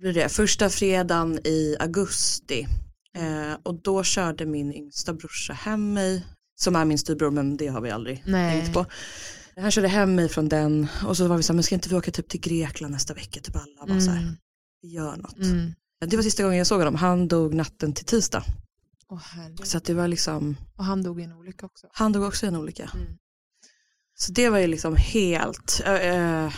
[0.00, 2.66] blir det, första fredagen i augusti.
[3.16, 6.26] Eh, och då körde min yngsta brorsa hem mig,
[6.60, 8.60] som är min styvbror men det har vi aldrig Nej.
[8.60, 8.86] tänkt på.
[9.56, 11.88] Han körde hem mig från den och så var vi så här, men ska inte
[11.88, 14.36] vi åka typ till Grekland nästa vecka, typ alla bara så här, Mm.
[14.82, 15.36] vi gör något.
[15.36, 15.72] Mm.
[16.06, 18.44] Det var sista gången jag såg honom, han dog natten till tisdag.
[19.22, 19.66] Herregud.
[19.66, 21.86] Så att det var liksom, Och han dog i en olycka också.
[21.92, 22.90] han dog också i en olycka.
[22.94, 23.06] Mm.
[24.18, 26.52] Så det var ju liksom helt, eh,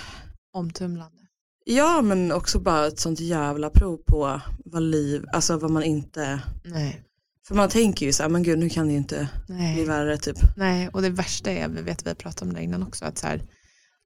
[0.53, 1.22] Omtumlande.
[1.65, 6.41] Ja men också bara ett sånt jävla prov på vad liv, alltså vad man inte,
[6.65, 7.03] Nej.
[7.47, 9.85] för man tänker ju så här, men gud nu kan det ju inte bli Nej.
[9.85, 10.37] värre typ.
[10.57, 13.19] Nej, och det värsta är, vi vet vi har pratat om det innan också, att
[13.19, 13.43] så här,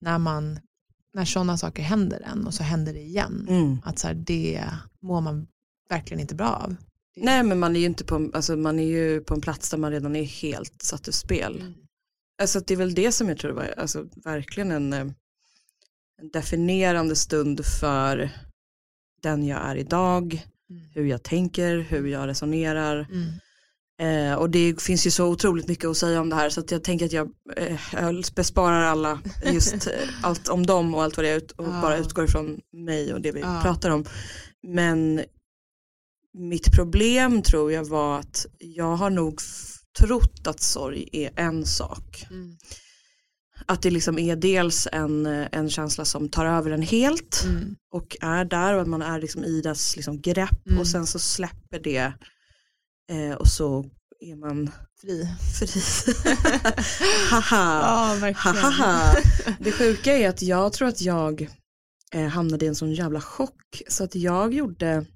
[0.00, 0.58] när man,
[1.14, 3.78] när sådana saker händer en och så händer det igen, Mm.
[3.84, 4.64] att så här, det
[5.02, 5.46] mår man
[5.90, 6.76] verkligen inte bra av.
[7.16, 9.78] Nej men man är ju inte på, alltså man är ju på en plats där
[9.78, 11.60] man redan är helt satt ur spel.
[11.60, 11.74] Mm.
[12.42, 15.06] Alltså det är väl det som jag tror var, alltså verkligen en, eh,
[16.22, 18.30] en definierande stund för
[19.22, 20.82] den jag är idag, Mm.
[20.94, 23.06] hur jag tänker, hur jag resonerar.
[23.10, 23.32] Mm.
[24.32, 26.84] Eh, och det finns ju så otroligt mycket att säga om det här så jag
[26.84, 29.20] tänker att jag, eh, jag besparar alla
[29.52, 31.80] just eh, allt om dem och allt vad det är ut, och Ja.
[31.82, 33.60] bara utgår ifrån mig och det vi Ja.
[33.62, 34.04] pratar om.
[34.62, 35.24] Men
[36.38, 39.40] mitt problem tror jag var att jag har nog
[39.98, 42.26] trott att sorg är en sak.
[42.30, 42.56] Mm.
[43.68, 47.76] Att det liksom är dels en, en känsla som tar över en helt Mm.
[47.92, 50.78] och är där och att man är liksom i dess liksom grepp Mm.
[50.78, 52.12] och sen så släpper det
[53.12, 53.84] eh, och så
[54.20, 55.28] är man Fri.
[55.58, 55.68] fri.
[57.30, 58.16] Haha.
[58.22, 58.32] Ja.
[58.36, 59.16] Haha.
[59.60, 61.48] Det sjuka är att jag tror att jag
[62.12, 65.06] eh, hamnade i en sån jävla chock så att jag gjorde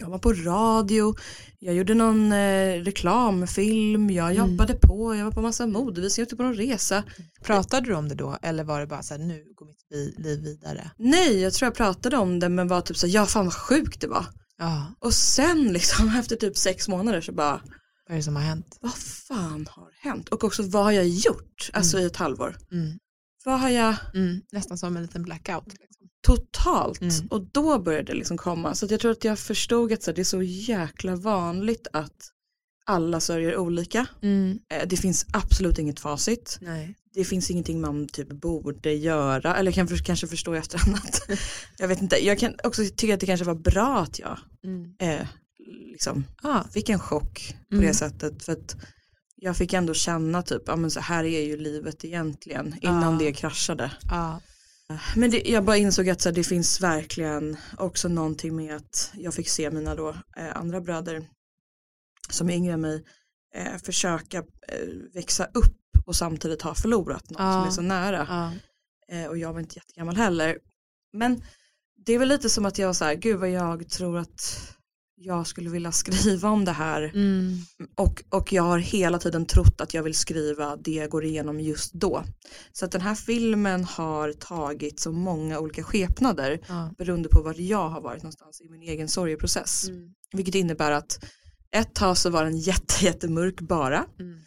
[0.00, 1.14] jag var på radio,
[1.58, 4.36] jag gjorde någon eh, reklamfilm, jag Mm.
[4.50, 7.04] jobbade på, jag var på massa modevisningar, var på någon resa.
[7.42, 10.40] Pratade du om det då eller var det bara så här, nu går mitt liv
[10.40, 10.90] vidare?
[10.98, 13.54] Nej, jag tror jag pratade om det men var typ så här, ja fan vad
[13.54, 14.26] sjukt det var.
[14.58, 17.60] Ja, Och sen liksom efter typ sex månader så bara,
[18.08, 18.78] vad är det som har hänt?
[18.80, 18.94] vad
[19.28, 20.28] fan har hänt?
[20.28, 21.70] Och också vad har jag gjort?
[21.72, 22.56] Alltså i ett halvår.
[22.72, 22.98] Mm.
[23.44, 24.40] Vad har jag Mm.
[24.52, 25.66] Nästan som en liten blackout.
[25.66, 26.03] Liksom.
[26.24, 27.00] Totalt?
[27.00, 27.26] Mm.
[27.30, 28.74] Och då började det liksom komma.
[28.74, 31.86] Så att jag tror att jag förstod att så här, det är så jäkla vanligt
[31.92, 32.30] att
[32.86, 34.06] alla sörjer olika.
[34.22, 34.58] Mm.
[34.72, 36.58] Eh, Det finns absolut inget facit.
[36.60, 36.94] Nej.
[37.14, 39.56] Det finns ingenting man typ borde göra.
[39.56, 41.20] Eller kan för, kanske förstå i efterhand att
[41.78, 42.24] jag vet inte.
[42.26, 44.94] Jag kan också tycka att det kanske var bra att jag Mm.
[45.00, 45.26] eh,
[45.92, 46.62] liksom Ah.
[46.72, 47.86] fick en chock på Mm.
[47.86, 48.44] det sättet.
[48.44, 48.76] För att
[49.36, 53.18] jag fick ändå känna typ, ja men så här är ju livet egentligen innan Ja.
[53.18, 53.90] det kraschade.
[54.10, 54.40] Ja.
[55.16, 59.10] Men det, jag bara insåg att så här, det finns verkligen också någonting med att
[59.14, 61.28] jag fick se mina då eh, andra bröder
[62.30, 63.04] som är yngre än mig
[63.54, 67.52] eh, försöka eh, växa upp och samtidigt ha förlorat någon Ja.
[67.52, 68.26] som är så nära.
[68.28, 68.52] Ja.
[69.16, 70.58] Eh, och jag var inte jättegammal heller.
[71.12, 71.42] Men
[72.06, 74.74] det är väl lite som att jag så här, gud vad jag tror att
[75.16, 77.02] jag skulle vilja skriva om det här.
[77.02, 77.58] Mm.
[77.96, 81.60] Och, och jag har hela tiden trott att jag vill skriva det jag går igenom
[81.60, 82.24] just då.
[82.72, 86.90] Så att den här filmen har tagit så många olika skepnader Ja.
[86.98, 89.88] beroende på var jag har varit någonstans i min egen sorgeprocess.
[89.88, 90.14] Mm.
[90.32, 91.24] Vilket innebär att
[91.70, 94.06] ett tag så var den jätte, jättemörk bara.
[94.20, 94.38] Mm.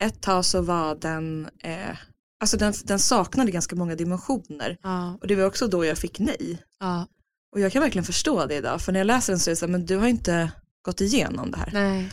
[0.00, 1.96] Ett tag så var den, eh,
[2.40, 4.78] alltså den, den saknade ganska många dimensioner.
[4.82, 5.18] Ja.
[5.20, 6.58] Och det var också då jag fick nej.
[6.80, 7.06] Ja.
[7.54, 8.80] Och jag kan verkligen förstå det idag.
[8.80, 10.52] För när jag läser den så är det så här, men du har inte
[10.84, 11.70] gått igenom det här.
[11.72, 12.10] Nej.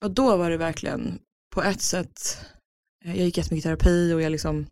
[0.00, 1.18] Och då var det verkligen
[1.54, 2.38] på ett sätt,
[3.04, 4.66] eh, jag gick jättemycket terapi och jag liksom,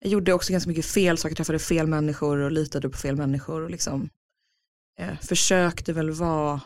[0.00, 3.62] jag gjorde också ganska mycket fel saker, träffade fel människor och litade på fel människor
[3.62, 4.08] och liksom
[5.00, 6.60] eh, försökte väl vara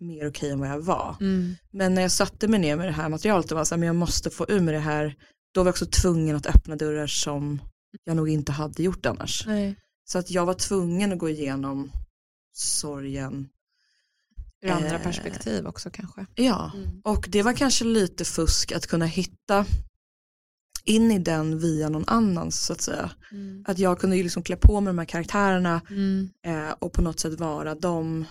[0.00, 1.16] mer okej än vad jag var.
[1.20, 1.54] Mm.
[1.70, 3.86] Men när jag satte mig ner med det här materialet och var så här, men
[3.86, 5.14] jag måste få ur mig det här,
[5.54, 7.60] då var jag också tvungen att öppna dörrar som
[8.04, 9.46] jag nog inte hade gjort annars.
[9.46, 9.76] Nej.
[10.08, 11.92] Så att jag var tvungen att gå igenom
[12.52, 13.48] sorgen.
[14.62, 15.02] Ur andra Eh.
[15.02, 16.26] perspektiv också kanske.
[16.34, 17.00] Ja, Mm.
[17.04, 19.66] och det var kanske lite fusk att kunna hitta
[20.84, 23.10] in i den via någon annans så att säga.
[23.32, 23.64] Mm.
[23.68, 26.28] Att jag kunde ju liksom klä på mig de här karaktärerna Mm.
[26.42, 28.24] eh, och på något sätt vara dem.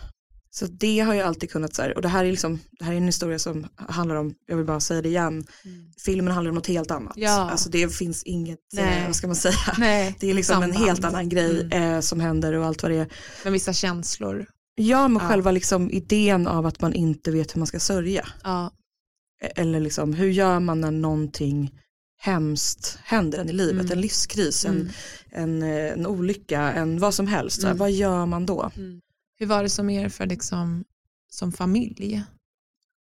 [0.59, 2.93] Så det har jag alltid kunnat så här, och det här är liksom, det här
[2.93, 5.33] är en historia som handlar om, jag vill bara säga det igen,
[5.65, 5.91] Mm.
[6.05, 7.13] filmen handlar om något helt annat.
[7.15, 7.49] Ja.
[7.51, 8.99] Alltså det finns inget, Nej.
[9.01, 10.85] eh, vad ska man säga, Nej, det är liksom en samband.
[10.87, 11.93] helt annan grej Mm.
[11.93, 13.07] eh, som händer och allt vad det är.
[13.43, 14.45] Men vissa känslor.
[14.75, 15.29] Ja, men Ja.
[15.29, 18.27] själva liksom idén av att man inte vet hur man ska sörja.
[18.43, 18.71] Ja.
[19.55, 21.71] Eller liksom, hur gör man när någonting
[22.17, 23.91] hemskt händer en i livet, Mm.
[23.91, 24.89] en livskris, Mm.
[25.31, 27.63] en, en, eh, en olycka, en vad som helst.
[27.63, 27.77] Mm.
[27.77, 28.71] Vad gör man då?
[29.37, 30.83] Hur var det som er för liksom,
[31.29, 32.23] som familj?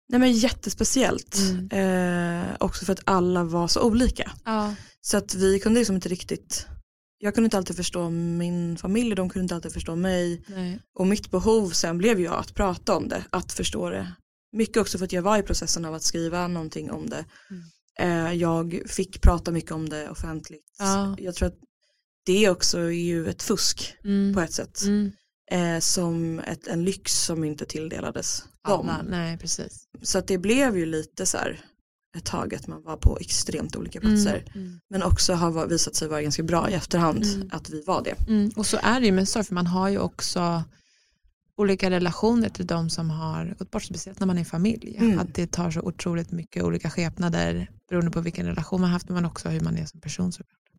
[0.09, 1.37] Nej men jättespeciellt.
[1.71, 2.41] Mm.
[2.49, 4.31] Eh, också för att alla var så olika.
[4.45, 4.75] Ja.
[5.01, 6.67] Så att vi kunde liksom inte riktigt,
[7.17, 10.43] jag kunde inte alltid förstå min familj och de kunde inte alltid förstå mig.
[10.47, 10.79] Nej.
[10.93, 14.13] Och mitt behov sen blev ju att prata om det, att förstå det.
[14.51, 17.25] Mycket också för att jag var i processen av att skriva någonting om det.
[17.49, 17.63] Mm.
[17.99, 20.75] Eh, jag fick prata mycket om det offentligt.
[20.79, 21.15] Ja.
[21.19, 21.57] Jag tror att
[22.25, 24.33] det också är ju ett fusk Mm.
[24.33, 24.81] på ett sätt.
[25.51, 25.75] Mm.
[25.75, 28.89] Eh, som ett, en lyx som inte tilldelades dem.
[28.89, 29.01] Alla.
[29.09, 29.87] Nej, precis.
[30.01, 31.61] Så att det blev ju lite så här
[32.17, 34.43] ett tag att man var på extremt olika platser.
[34.55, 34.79] Mm.
[34.89, 37.49] Men också har visat sig vara ganska bra i efterhand Mm.
[37.51, 38.29] att vi var det.
[38.29, 38.51] Mm.
[38.55, 40.63] Och så är det ju med sorg, för man har ju också
[41.57, 44.95] olika relationer till de som har gått bort, speciellt när man är familj.
[44.99, 45.19] Mm.
[45.19, 49.25] Att det tar så otroligt mycket olika skepnader beroende på vilken relation man haft, men
[49.25, 50.31] också hur man är som person.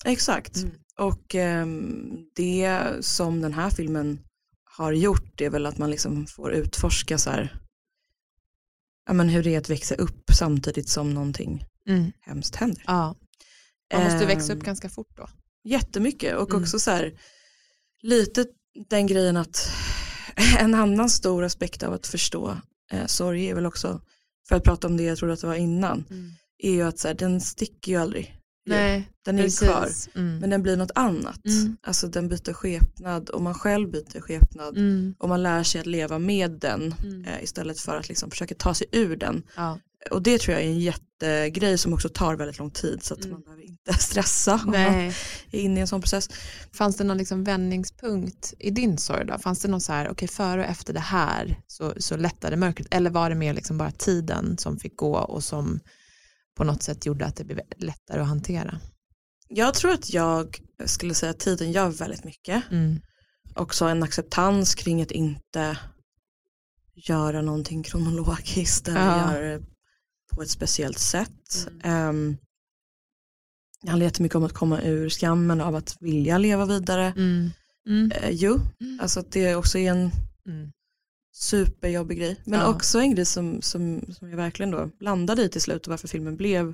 [0.04, 0.56] Exakt.
[0.56, 0.70] Mm.
[0.98, 4.18] Och ehm, det som den här filmen
[4.78, 7.58] har gjort är väl att man liksom får utforska så här,
[9.06, 12.12] ja, men hur det är att växa upp samtidigt som någonting Mm.
[12.20, 12.82] hemskt händer.
[12.86, 13.14] Ja.
[13.94, 15.28] Man måste växa upp Ehm, ganska fort då.
[15.64, 16.62] Jättemycket och Mm.
[16.62, 17.18] också så här
[18.02, 18.46] lite
[18.88, 19.68] den grejen att
[20.58, 22.56] en annan stor aspekt av att förstå
[22.92, 24.00] eh, sorg är väl också,
[24.48, 26.04] för att prata om det jag trodde att det var innan,
[26.58, 28.37] är ju att så här, den sticker ju aldrig.
[28.68, 29.58] Nej, Den är precis.
[29.68, 30.38] kvar, Mm.
[30.38, 31.46] men den blir något annat.
[31.46, 31.76] Mm.
[31.82, 35.14] Alltså den byter skepnad och man själv byter skepnad Mm.
[35.18, 37.24] och man lär sig att leva med den Mm.
[37.24, 39.42] eh, istället för att liksom försöka ta sig ur den.
[39.56, 39.78] Ja.
[40.10, 43.20] Och det tror jag är en jättegrej som också tar väldigt lång tid så att
[43.20, 43.30] Mm.
[43.32, 45.14] man behöver inte stressa om man är
[45.50, 46.28] inne i en sån process.
[46.72, 49.38] Fanns det någon liksom vändningspunkt i din sorg då?
[49.38, 52.86] Fanns det någon så här, okej före och efter det här så, så lättade mörkret
[52.90, 55.80] eller var det mer liksom bara tiden som fick gå och som
[56.58, 58.80] på något sätt gjorde att det blev lättare att hantera?
[59.48, 62.62] Jag tror att jag skulle säga att tiden gör väldigt mycket.
[62.70, 63.00] Mm.
[63.54, 65.78] Också en acceptans kring att inte
[66.94, 69.32] göra någonting kronologiskt eller Ja.
[69.34, 69.64] göra det
[70.34, 71.68] på ett speciellt sätt.
[71.84, 72.08] Mm.
[72.08, 72.36] Um,
[73.82, 77.04] det handlar jättemycket om att komma ur skammen av att vilja leva vidare.
[77.16, 77.50] Mm.
[77.88, 78.12] Mm.
[78.12, 79.00] Eh, jo, Mm.
[79.02, 80.10] alltså att det också är en
[80.46, 80.72] Mm.
[81.40, 82.40] Superjobbig grej.
[82.44, 82.66] Men Ja.
[82.66, 86.08] också en grej som, som, som jag verkligen då landade i till slut och varför
[86.08, 86.72] filmen blev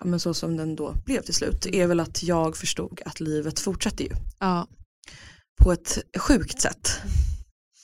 [0.00, 1.80] ja, men så som den då blev till slut Mm.
[1.80, 4.66] är väl att jag förstod att livet fortsätter ju Ja.
[5.60, 6.90] på ett sjukt sätt.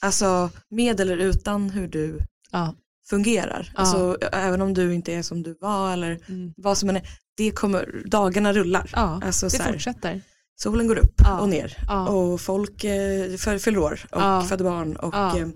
[0.00, 2.18] Alltså med eller utan hur du
[2.50, 2.74] Ja.
[3.08, 3.72] fungerar.
[3.74, 3.80] Ja.
[3.80, 6.52] Alltså, även om du inte är som du var eller Mm.
[6.56, 8.90] vad som än är, det kommer, dagarna rullar.
[8.92, 9.20] ja.
[9.24, 10.20] Alltså, Det fortsätter.
[10.56, 11.40] Solen går upp Ja.
[11.40, 12.08] och ner Ja.
[12.08, 14.42] och folk eh, fyller år och Ja.
[14.48, 15.38] föder barn och, Ja.
[15.38, 15.48] eh,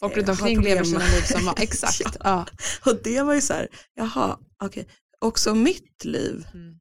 [0.00, 2.16] Folk eh, runt har omkring lever sina liv som var, exakt.
[2.24, 2.46] Ja.
[2.86, 4.88] och det var ju så här, jaha, okej,
[5.20, 6.78] också mitt liv Mm.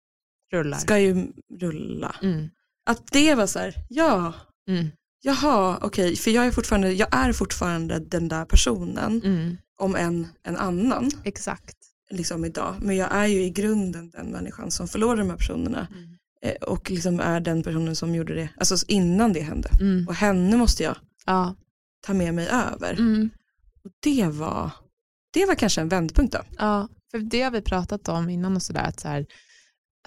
[0.54, 0.78] Rullar.
[0.78, 1.28] ska ju
[1.60, 2.16] rulla.
[2.22, 2.50] Mm.
[2.90, 4.34] Att det var så här, ja,
[4.70, 4.88] Mm.
[5.22, 9.58] jaha, okej, för jag är fortfarande, jag är fortfarande den där personen, Mm.
[9.82, 11.76] om en, en annan, Exakt.
[12.12, 12.76] liksom idag.
[12.82, 16.17] Men jag är ju i grunden den människan som förlorade de här personerna Mm.
[16.42, 19.70] Eh, och liksom är den personen som gjorde det, alltså innan det hände.
[19.82, 20.08] Mm.
[20.08, 20.96] Och henne måste jag
[21.26, 21.56] Ja.
[22.06, 22.94] ta med mig över.
[22.94, 23.30] Mm.
[23.84, 24.72] Och det var,
[25.34, 26.40] det var kanske en vändpunkt då.
[26.58, 29.26] Ja, för det har vi pratat om innan och sådär, att, så här,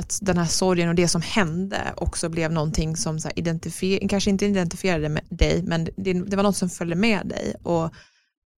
[0.01, 4.31] att den här sorgen och det som hände också blev någonting som så identifier- kanske
[4.31, 7.85] inte identifierade med dig, men det, det var något som följde med dig och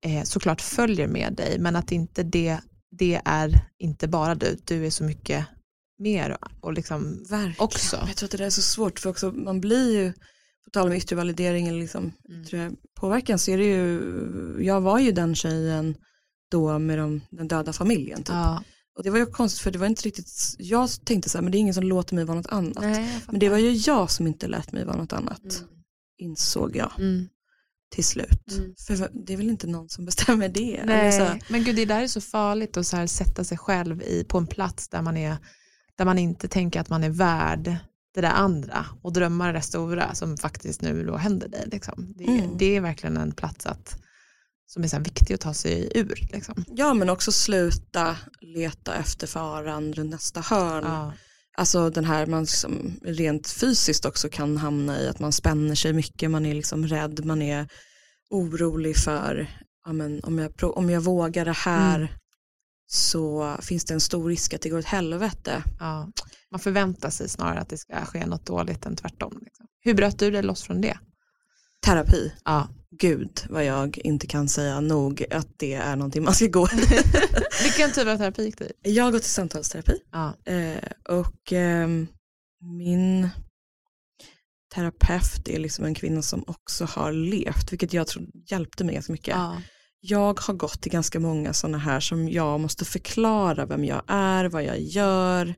[0.04, 2.58] eh, såklart följer med dig, men att inte det,
[2.90, 5.46] det är inte bara du, du är så mycket
[6.02, 7.54] mer och liksom, Verkligen.
[7.58, 7.96] Också.
[8.06, 10.12] Jag tror att det där är så svårt för också man blir ju,
[10.64, 12.12] på tal om yttre validering eller liksom
[12.52, 12.76] Mm.
[13.00, 14.00] påverkan så är det ju,
[14.64, 15.94] jag var ju den tjejen
[16.50, 18.28] då med de, den döda familjen typ.
[18.28, 18.62] ja,
[18.96, 21.52] Och det var ju konstigt för det var inte riktigt, jag tänkte så här, men
[21.52, 22.82] det är ingen som låter mig vara något annat.
[22.82, 25.68] nej, Men det var ju jag som inte lät mig vara något annat, Mm.
[26.18, 27.28] insåg jag Mm.
[27.94, 28.52] till slut.
[28.52, 28.74] Mm.
[28.86, 30.82] För det är väl inte någon som bestämmer det.
[30.86, 34.38] Nej, men gud det där är så farligt att så sätta sig själv i, på
[34.38, 35.36] en plats där man, är,
[35.98, 37.76] där man inte tänker att man är värd
[38.14, 41.64] det där andra och drömma det stora som faktiskt nu då händer dig.
[41.72, 42.14] Liksom.
[42.16, 42.58] Det, Mm.
[42.58, 43.98] det är verkligen en plats att,
[44.66, 46.28] som är så viktig att ta sig ur.
[46.32, 46.64] Liksom.
[46.68, 50.84] ja men också sluta leta efter faran runt nästa hörn.
[50.84, 51.12] Ja.
[51.56, 55.92] Alltså den här man liksom rent fysiskt också kan hamna i att man spänner sig
[55.92, 57.68] mycket, man är liksom rädd, man är
[58.30, 59.46] orolig för
[59.86, 62.08] ja, men om, jag, om jag vågar det här Mm.
[62.94, 65.62] Så finns det en stor risk att det går åt helvete.
[65.80, 66.08] Ja.
[66.50, 69.38] Man förväntar sig snarare att det ska ske något dåligt än tvärtom.
[69.42, 69.66] Liksom.
[69.80, 70.98] Hur bröt du dig loss från det?
[71.86, 72.68] Terapi, Ja.
[73.00, 76.76] gud vad jag inte kan säga nog att det är någonting man ska gå i.
[77.62, 78.72] Vilken typ av terapi gick du i?
[78.94, 80.34] Jag har gått i samtalsterapi Ja.
[80.52, 80.78] eh,
[81.08, 82.06] och ehm,
[82.78, 83.28] min
[84.74, 89.12] terapeut är liksom en kvinna som också har levt, vilket jag tror hjälpte mig ganska
[89.12, 89.34] mycket.
[89.34, 89.62] Ja.
[90.04, 94.44] Jag har gått till ganska många sådana här som jag måste förklara vem jag är,
[94.44, 95.54] vad jag gör,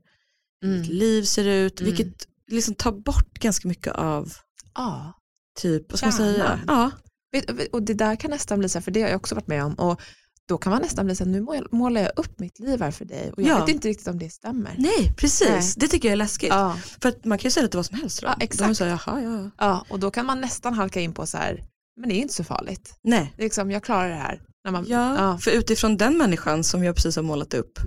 [0.61, 0.97] hur mitt Mm.
[0.97, 1.93] liv ser ut, Mm.
[1.93, 4.33] vilket liksom tar bort ganska mycket av
[4.75, 5.13] Ja.
[5.59, 6.37] typ, vad ska man säga?
[6.45, 6.59] Kärnan.
[6.67, 6.91] Ja,
[7.71, 9.63] Och det där kan nästan bli så här, för det har jag också varit med
[9.63, 9.73] om.
[9.73, 10.01] Och
[10.47, 12.91] då kan man nästan bli så här, nu mål- målar jag upp mitt liv här
[12.91, 13.31] för dig.
[13.31, 13.65] Och jag Ja.
[13.65, 14.75] vet inte riktigt om det stämmer.
[14.77, 15.73] nej precis, Nej.
[15.77, 16.49] det tycker jag är läskigt.
[16.49, 18.21] Ja, För att man kan ju säga det till vad som helst.
[18.21, 18.27] Då.
[18.27, 18.77] Ja, De exakt.
[18.77, 19.51] säger, jaha, ja, ja.
[19.57, 21.63] ja, och då kan man nästan halka in på så här,
[21.97, 22.99] men det är inte så farligt.
[23.03, 24.41] Nej, liksom, jag klarar det här.
[24.63, 27.79] När man, ja, ja, för utifrån den människan som jag precis har målat upp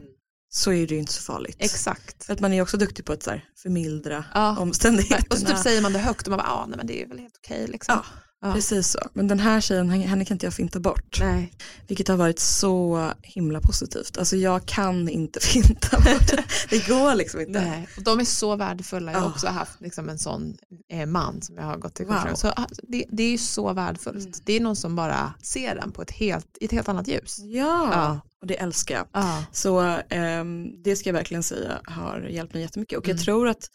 [0.51, 1.57] så är det ju inte så farligt.
[1.59, 2.25] exakt.
[2.25, 4.59] För att man är också duktig på att så här, förmildra Ja.
[4.59, 5.27] omständigheterna.
[5.31, 7.09] Och så typ säger man det högt och man bara, ja, nej, men det är
[7.09, 7.66] väl helt okej.
[7.66, 7.94] liksom.
[7.94, 8.05] Ja,
[8.40, 8.53] Ja.
[8.55, 8.98] Precis så.
[9.12, 11.18] Men den här tjejen, henne kan inte jag finta bort.
[11.20, 11.53] Nej.
[11.88, 14.18] Vilket har varit så himla positivt.
[14.18, 16.33] Alltså jag kan inte finta bort
[16.70, 16.88] det.
[16.88, 17.61] Går liksom inte.
[17.61, 17.88] Nej.
[17.96, 19.12] Och de är så värdefulla.
[19.12, 19.33] Jag har Ja.
[19.33, 20.57] också haft liksom en sån
[20.92, 22.35] eh, man som jag har gått till Wow.
[22.35, 24.16] Så, alltså, det, det är ju så värdefullt.
[24.18, 24.33] Mm.
[24.44, 27.38] Det är någon som bara ser den på ett helt, i ett helt annat ljus.
[27.38, 28.20] Ja, Ja.
[28.40, 29.07] och det älskar jag.
[29.12, 29.44] Ja.
[29.53, 32.98] Så ehm, det ska jag verkligen säga har hjälpt mig jättemycket.
[32.98, 33.16] Och Mm.
[33.16, 33.70] jag tror att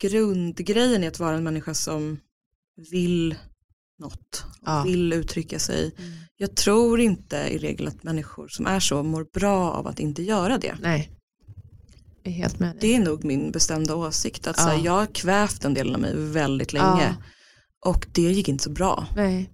[0.00, 2.18] grundgrejen är att vara en människa som
[2.90, 3.34] vill
[3.98, 4.44] något.
[4.60, 4.82] Och Ja.
[4.82, 5.94] Vill uttrycka sig.
[6.36, 10.22] Jag tror inte i regel att människor som är så mår bra av att inte
[10.22, 10.74] göra det.
[10.82, 11.10] Nej.
[12.22, 12.76] Jag är helt med.
[12.80, 14.46] Det är nog min bestämda åsikt.
[14.46, 14.64] Att Ja.
[14.64, 17.16] här, jag har kvävt den delen av mig väldigt länge.
[17.86, 19.06] Och det gick inte så bra.
[19.16, 19.50] Nej.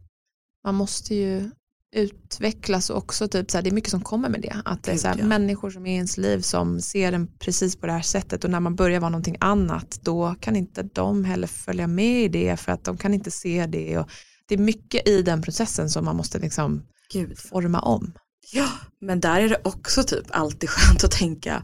[0.64, 1.50] Man måste ju
[1.96, 4.57] utvecklas och också typ så här, det är mycket som kommer med det.
[4.64, 5.24] Att det är så här, ja.
[5.24, 8.50] människor som är i ens liv som ser den precis på det här sättet och
[8.50, 12.57] när man börjar vara någonting annat då kan inte de heller följa med i det
[12.57, 13.98] för att de kan inte se det.
[13.98, 14.11] Och
[14.50, 16.82] det är mycket i den processen som man måste liksom
[17.12, 17.38] Gud.
[17.38, 18.12] forma om.
[18.52, 18.68] Ja,
[19.00, 21.62] men där är det också typ alltid skönt att tänka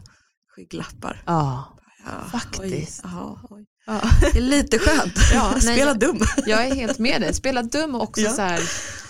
[0.55, 1.23] skygglappar.
[1.25, 1.73] Ja,
[2.05, 3.01] Ja, Faktiskt.
[3.05, 3.65] Oj, ja, oj.
[3.85, 4.01] ja.
[4.33, 5.13] Det är lite skönt.
[5.33, 6.19] Ja, Spela dum.
[6.45, 7.33] jag är helt med dig.
[7.33, 8.31] Spela dum och också Ja.
[8.31, 8.61] så här,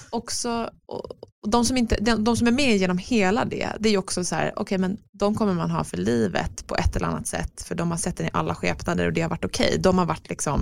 [0.09, 1.03] också, och,
[1.51, 4.23] de, som inte, de, de som är med genom hela det, det är ju också
[4.25, 7.61] så här, okej men de kommer man ha för livet på ett eller annat sätt,
[7.63, 9.77] för de har sett den i alla skepnader och det har varit okej.
[9.79, 10.61] De har varit liksom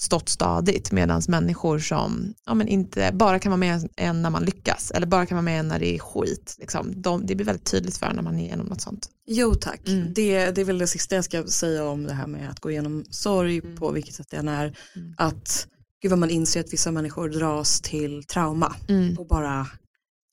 [0.00, 4.44] stått stadigt medan människor som ja, men inte bara kan vara med en när man
[4.44, 6.56] lyckas eller bara kan vara med en när det är skit.
[6.58, 7.02] Liksom.
[7.02, 9.10] De, det blir väldigt tydligt för när man är igenom något sånt.
[9.26, 10.12] Jo tack, Mm.
[10.14, 12.70] det, det är väl det sista jag ska säga om det här med att gå
[12.70, 13.76] igenom sorg Mm.
[13.76, 14.64] på vilket sätt det än är.
[14.96, 15.14] Mm.
[15.18, 15.66] Att
[16.02, 19.18] gud vad man inser att vissa människor dras till trauma Mm.
[19.18, 19.66] och bara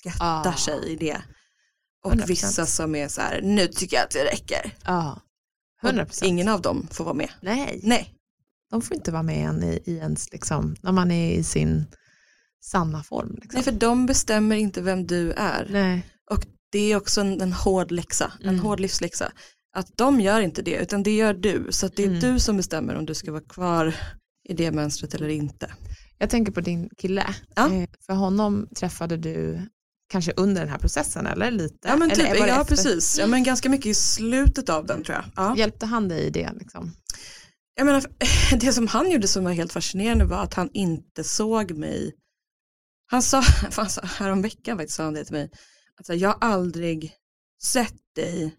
[0.05, 0.53] göttar Ah.
[0.57, 1.17] sig i det.
[2.03, 2.27] Och 100%.
[2.29, 4.73] vissa som är så här, nu tycker jag att det räcker.
[5.83, 6.25] Och 100%.
[6.25, 7.29] Ingen av dem får vara med.
[7.41, 8.14] Nej, Nej,
[8.75, 11.85] de får inte vara med en i, i ens, liksom, när man är i sin
[12.65, 13.31] sanna form.
[13.41, 13.51] Liksom.
[13.53, 15.67] Nej för de bestämmer inte vem du är.
[15.69, 16.05] Nej.
[16.31, 18.61] Och det är också en, en hård läxa, en Mm.
[18.61, 19.31] hård livsläxa.
[19.77, 21.67] Att de gör inte det, utan det gör du.
[21.69, 22.19] Så det är Mm.
[22.19, 23.95] du som bestämmer om du ska vara kvar
[24.49, 25.73] i det mönstret eller inte.
[26.17, 27.25] Jag tänker på din kille.
[27.55, 27.73] Ja.
[27.73, 29.61] Eh, För honom träffade du
[30.11, 31.87] kanske under den här processen eller lite?
[31.87, 32.63] Ja men typ, ja efter?
[32.63, 33.17] precis.
[33.19, 35.25] Ja men ganska mycket i slutet av den tror jag.
[35.35, 35.57] Ja.
[35.57, 36.49] Hjälpte han dig i det?
[36.59, 36.91] Liksom?
[37.75, 38.03] Jag menar,
[38.59, 42.15] det som han gjorde som var helt fascinerande var att han inte såg mig.
[43.05, 45.51] Han sa, fan, sa häromveckan faktiskt sa han det till mig.
[45.99, 47.13] Att jag har aldrig
[47.63, 48.55] sett dig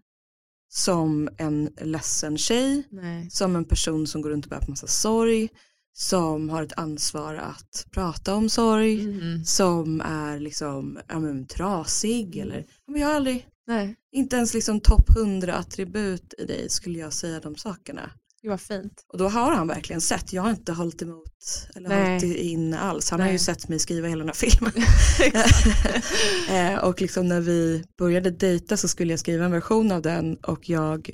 [0.69, 2.89] som en ledsen tjej.
[2.91, 3.31] Nej.
[3.31, 5.49] som en person som går runt och bär på massa sorg,
[5.93, 9.45] som har ett ansvar att prata om sorg, Mm.
[9.45, 14.55] som är liksom ja, men, trasig eller, ja, men jag har aldrig, Nej, inte ens
[14.55, 18.11] liksom topp 100 attribut i dig skulle jag säga de sakerna.
[18.47, 19.05] Det var fint.
[19.13, 22.13] Och då har han verkligen sett, jag har inte hållit emot eller Nej.
[22.13, 23.35] hållit in alls, han har Nej.
[23.35, 24.73] ju sett mig skriva hela den här filmen.
[26.51, 30.37] Eh, och liksom när vi började dejta så skulle jag skriva en version av den
[30.37, 31.11] och jag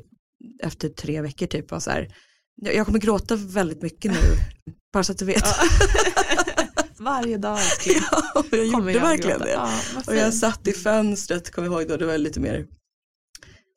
[0.62, 2.14] efter tre veckor typ var så här,
[2.62, 4.18] jag kommer gråta väldigt mycket nu,
[4.92, 5.44] bara så att du vet.
[6.98, 7.96] Varje dag älskling.
[8.10, 9.44] Ja, jag gjorde jag verkligen gråta.
[9.44, 9.52] det.
[9.52, 12.66] Ja, vad Och jag satt i fönstret, kommer ihåg då, det var lite mer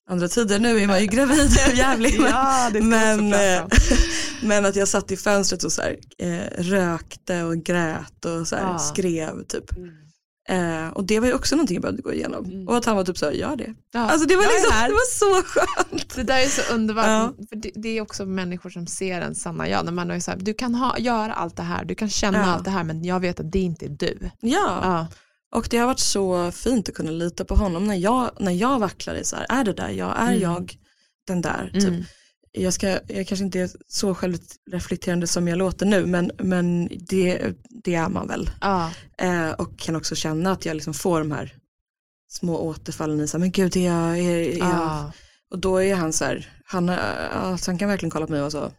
[0.10, 2.20] andra tider, nu är man ju gravid och jävlig.
[2.20, 3.64] men- Ja, men, eh,
[4.44, 8.56] men att jag satt i fönstret och så här, eh, rökte och grät och så
[8.56, 8.80] här, Ja.
[8.80, 9.64] skrev typ.
[10.50, 12.46] Eh, och det var ju också någonting jag behövde gå igenom.
[12.46, 12.68] Mm.
[12.68, 13.74] Och att han var typ så här, gör det.
[13.94, 16.16] Ja, Alltså det var, liksom, det var så skönt.
[16.16, 17.34] Det där är så underbart, Ja.
[17.50, 19.86] för det, det är också människor som ser en sanna jag.
[19.86, 22.38] När man är så här, du kan ha, göra allt det här, du kan känna
[22.38, 22.46] Ja.
[22.46, 24.18] allt det här, men jag vet att det inte är du.
[24.42, 25.08] Ja.
[25.56, 28.80] Och det har varit så fint att kunna lita på honom när jag, när jag
[28.80, 30.42] vacklar i så här, är det där jag, är Mm.
[30.42, 30.78] jag
[31.28, 31.70] den där?
[31.74, 31.84] Typ.
[31.84, 32.04] Mm.
[32.52, 37.54] jag, ska, jag kanske inte är så självreflekterande som jag låter nu men, men det,
[37.84, 38.50] det är man väl.
[38.62, 38.92] Ja.
[39.18, 41.54] Eh, och kan också känna att jag liksom får de här
[42.32, 44.68] små återfallen i så här, men gud är jag, är, är jag?
[44.68, 45.12] Ja.
[45.52, 48.52] Och då är han så här, han, alltså han kan verkligen kolla på mig och
[48.52, 48.72] så,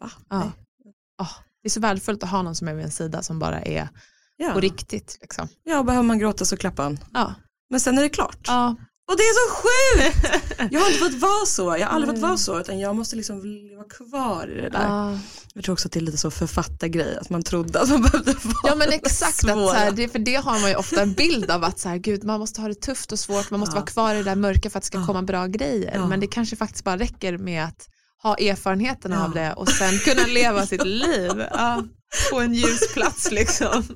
[0.00, 0.10] va?
[0.28, 1.28] Ah,
[1.62, 3.88] det är så värdefullt att ha någon som är vid en sida som bara är
[4.36, 4.52] Ja.
[4.52, 5.18] på riktigt.
[5.20, 5.48] Liksom.
[5.64, 6.98] ja, behöver man gråta så klappar han.
[7.12, 7.34] Ja.
[7.70, 8.38] Men sen är det klart.
[8.46, 8.76] Ja.
[9.10, 10.42] Och det är så sjukt!
[10.72, 13.16] Jag har inte fått vara så, jag har aldrig fått vara så utan jag måste
[13.16, 14.88] liksom leva kvar i det där.
[14.88, 15.18] Ja.
[15.54, 18.32] Jag tror också att det är lite så författargrej, att man trodde att man behövde
[18.32, 21.12] vara Ja men exakt, att så här, det, för det har man ju ofta en
[21.12, 23.72] bild av att så här, gud, man måste ha det tufft och svårt, man måste
[23.76, 23.80] Ja.
[23.80, 25.06] vara kvar i det där mörka för att det ska Ja.
[25.06, 26.06] komma bra grejer.
[26.08, 27.88] Men det kanske faktiskt bara räcker med att
[28.26, 29.24] ha erfarenheten Ja.
[29.24, 31.84] av det och sen kunna leva sitt liv ja,
[32.32, 33.84] på en ljus plats liksom.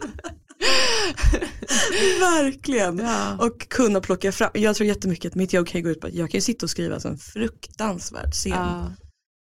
[2.21, 2.99] Verkligen.
[2.99, 3.37] Ja.
[3.47, 6.15] Och kunna plocka fram, jag tror jättemycket att mitt jobb kan gå ut på att
[6.15, 8.53] jag kan ju sitta och skriva en fruktansvärd scen.
[8.53, 8.93] Ja.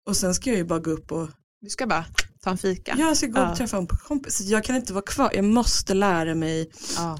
[0.07, 1.29] Och sen ska jag ju bara gå upp och,
[1.61, 2.05] Du ska bara
[2.43, 2.95] ta en fika.
[2.99, 4.41] jag ska gå och träffa en kompis.
[4.41, 6.71] Jag kan inte vara kvar, jag måste lära mig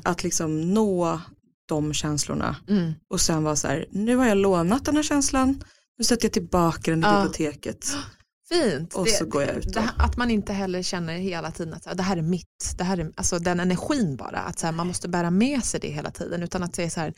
[0.04, 1.22] att liksom nå
[1.68, 2.56] de känslorna.
[2.70, 2.94] Mm.
[3.10, 5.64] Och sen vara så här, nu har jag lånat den här känslan,
[6.00, 7.16] nu sätter jag tillbaka den i Ja.
[7.16, 7.86] biblioteket.
[8.50, 8.94] Fint.
[8.94, 9.90] Och så går jag ut det.
[9.98, 13.12] Att man inte heller känner hela tiden att det här är mitt, det här är,
[13.16, 16.44] alltså den energin bara, att så här, man måste bära med sig det hela tiden,
[16.44, 17.14] utan att säga så här,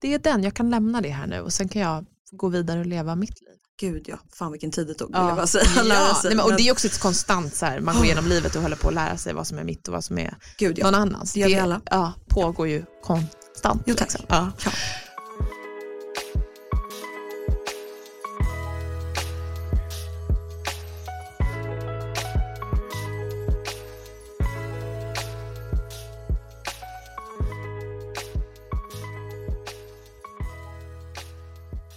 [0.00, 2.80] det är den, jag kan lämna det här nu och sen kan jag gå vidare
[2.80, 3.48] och leva mitt liv.
[3.80, 5.64] Gud ja, fan vilken tid det tog jag bara säga.
[5.76, 6.28] Ja, Lära sig.
[6.30, 8.62] nej, men, och det är också ett konstant, så här, man går igenom livet och
[8.62, 10.84] håller på att lära sig vad som är mitt och vad som är Gud ja.
[10.84, 11.32] någon annans.
[11.32, 11.80] det alla.
[11.84, 13.82] Ja, pågår ju konstant.
[13.86, 14.12] Jo, tack.
[14.12, 14.26] liksom.
[14.28, 14.52] Ja.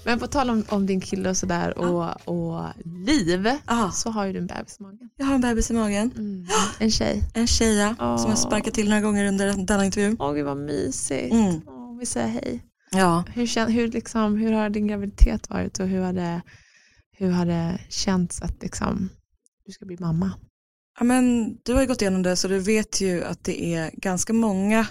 [0.07, 4.25] Men på tal om, om din kille och sådär och, och liv, Ja, så har
[4.25, 5.09] ju du en bebis i magen.
[5.17, 6.11] jag har en bebis i magen.
[6.17, 6.45] Mm.
[6.79, 7.23] En tjej.
[7.33, 8.29] En tjeja som Åh.
[8.29, 10.15] jag sparkat till några gånger under denna intervju.
[10.19, 11.33] Åh gud vad mysigt.
[11.33, 11.61] Mm.
[11.67, 12.63] Åh, vi säger hej.
[12.91, 13.23] Ja.
[13.33, 16.41] Hur, hur, liksom, hur har din graviditet varit och hur har det,
[17.11, 19.09] hur har det känts att liksom,
[19.65, 20.31] du ska bli mamma?
[20.99, 23.91] ja, men du har ju gått igenom det så du vet ju att det är
[23.93, 24.87] ganska många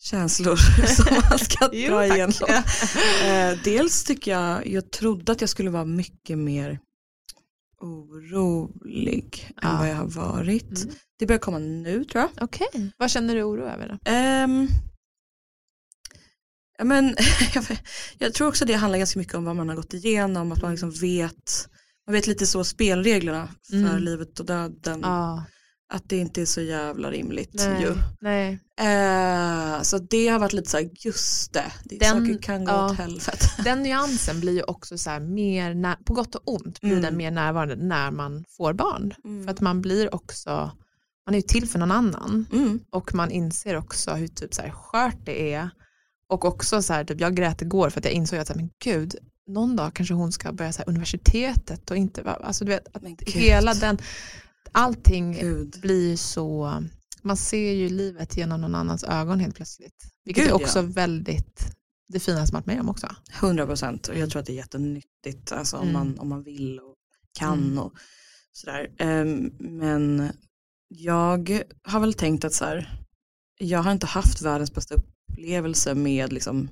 [0.00, 2.32] känslor som man ska Jo, dra igenom.
[3.24, 6.78] Eh, dels tycker jag, jag trodde att jag skulle vara mycket mer
[7.80, 9.76] orolig än Ja.
[9.78, 10.84] vad jag har varit.
[10.84, 10.94] Mm.
[11.18, 12.44] Det börjar komma nu tror jag.
[12.44, 14.10] Okej, vad känner du oro över då?
[14.10, 14.68] Ehm,
[16.78, 17.16] ja, men,
[18.18, 20.70] jag, tror också det handlar ganska mycket om vad man har gått igenom, att man
[20.70, 21.68] liksom vet,
[22.06, 24.02] man vet lite så spelreglerna för Mm.
[24.02, 25.00] livet och döden.
[25.02, 25.44] Ja,
[25.90, 27.94] Att det inte är så jävla rimligt nej, ju.
[28.20, 28.58] nej.
[28.80, 32.72] Eh, så det har varit lite så här, just det, det Den- saker kan gå
[32.72, 32.86] ja.
[32.90, 33.38] åt helvete.
[33.64, 37.02] Den nyansen blir ju också så här mer, när, på gott och ont, blir Mm.
[37.02, 39.14] den mer närvarande när man får barn.
[39.24, 39.44] Mm.
[39.44, 40.70] För att man blir också,
[41.26, 42.80] man är ju till för någon annan Mm.
[42.90, 45.70] och man inser också hur typ så här skört det är.
[46.28, 48.60] Och också så här, typ, jag grät igår för att jag insåg att så här,
[48.60, 49.14] men gud,
[49.46, 53.02] någon dag kanske hon ska börja så här, universitetet och inte, alltså du vet, att
[53.26, 53.98] hela den,
[54.72, 55.78] allting Gud.
[55.82, 56.82] blir så,
[57.22, 60.04] man ser ju livet genom någon annans ögon helt plötsligt.
[60.24, 61.74] Vilket Gud, är också väldigt
[62.08, 63.08] det finaste man varit med om också.
[63.40, 65.92] 100 procent och jag tror att det är jättenyttigt alltså, om, Mm.
[65.92, 66.94] man, om man vill och
[67.38, 67.78] kan Mm.
[67.78, 67.92] och
[68.52, 68.88] sådär.
[68.98, 70.30] Ehm, men
[70.88, 73.02] jag har väl tänkt att så här,
[73.58, 76.68] jag har inte haft världens bästa upplevelse med liksom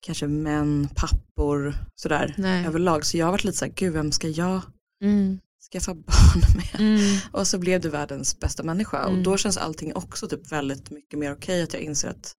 [0.00, 2.66] kanske män, pappor, sådär Nej.
[2.66, 3.04] överlag.
[3.06, 4.60] Så jag har varit lite så här, gud vem ska jag
[5.02, 5.40] Mm.
[5.72, 6.80] Skaffa barn med?
[6.80, 7.16] Mm.
[7.32, 9.22] Och så blev du världens bästa människa och Mm.
[9.22, 12.32] då känns allting också typ väldigt mycket mer okej att jag inser att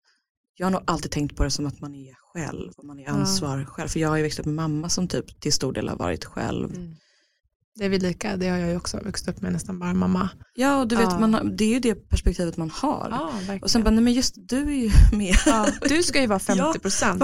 [0.58, 3.04] jag har nog alltid tänkt på det som att man är själv och man är
[3.04, 3.10] Ja.
[3.10, 3.88] ansvar själv.
[3.90, 6.26] För jag har ju växt upp med mamma som typ till stor del har varit
[6.26, 6.76] själv.
[6.76, 6.96] Mm.
[7.78, 10.30] Det är vi lika, det har jag ju också vuxit upp med nästan bara mamma.
[10.54, 11.20] Ja och du vet, Ja.
[11.20, 13.08] man har, det är ju det perspektivet man har.
[13.12, 15.36] Ja, och sen bara, nej men just du är ju med.
[15.46, 16.40] ja, du ska ju vara
[16.74, 17.24] 50 procent.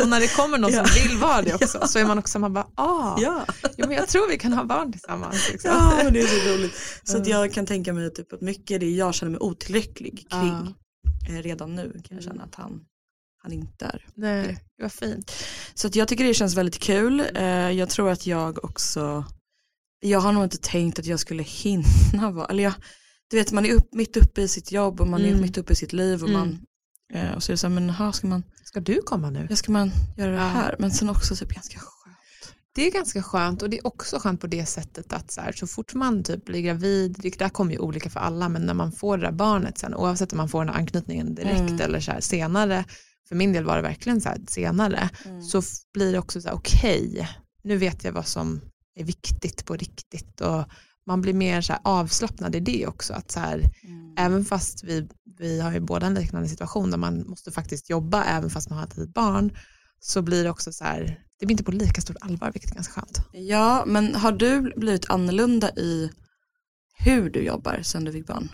[0.00, 2.52] Och när det kommer någon som vill vara det också så är man också, man
[2.52, 3.44] bara, ah, Ja.
[3.76, 5.48] jo, men jag tror vi kan ha barn tillsammans.
[5.52, 5.70] Liksom.
[5.70, 6.74] ja men det är så roligt.
[7.04, 7.40] Så att Ja.
[7.44, 10.74] jag kan tänka mig typ att mycket det jag känner mig otillräcklig kring.
[11.28, 12.22] Eh, redan nu kan jag Mm.
[12.22, 12.80] känna att han,
[13.42, 14.06] han inte är.
[14.14, 15.32] Nej, det var fint.
[15.74, 17.22] Så att jag tycker det känns väldigt kul.
[17.34, 19.24] Eh, jag tror att jag också,
[20.00, 22.72] jag har nog inte tänkt att jag skulle hinna vara, eller jag,
[23.30, 25.40] du vet man är upp, mitt uppe i sitt jobb och man är Mm.
[25.40, 26.40] mitt uppe i sitt liv och Mm.
[26.40, 26.58] man,
[27.14, 29.46] eh, och så är det så här, men aha, ska man, Ska du komma nu?
[29.50, 30.76] ja, ska man göra det här?
[30.78, 32.16] Men sen också typ ganska skönt.
[32.74, 35.52] Det är ganska skönt och det är också skönt på det sättet att så, här,
[35.52, 38.74] så fort man typ blir gravid, det där kommer ju olika för alla, men när
[38.74, 41.80] man får det där barnet sen, oavsett om man får den här anknytningen direkt Mm.
[41.80, 42.84] eller så här, senare,
[43.28, 45.42] för min del var det verkligen så här, senare, Mm.
[45.42, 45.62] så
[45.94, 47.28] blir det också så här, okej,
[47.64, 48.60] nu vet jag vad som
[49.00, 50.64] är viktigt på riktigt och
[51.06, 53.12] man blir mer så avslappnad i det också.
[53.12, 54.14] Att så här, Mm.
[54.18, 58.24] även fast vi, vi har ju båda en liknande situation där man måste faktiskt jobba
[58.24, 59.56] även fast man har ett litet barn
[60.00, 62.74] så blir det också så här, det blir inte på lika stort allvar vilket är
[62.74, 63.20] ganska skönt.
[63.32, 66.10] Ja, men har du blivit annorlunda i
[66.98, 68.48] hur du jobbar sen du fick barn?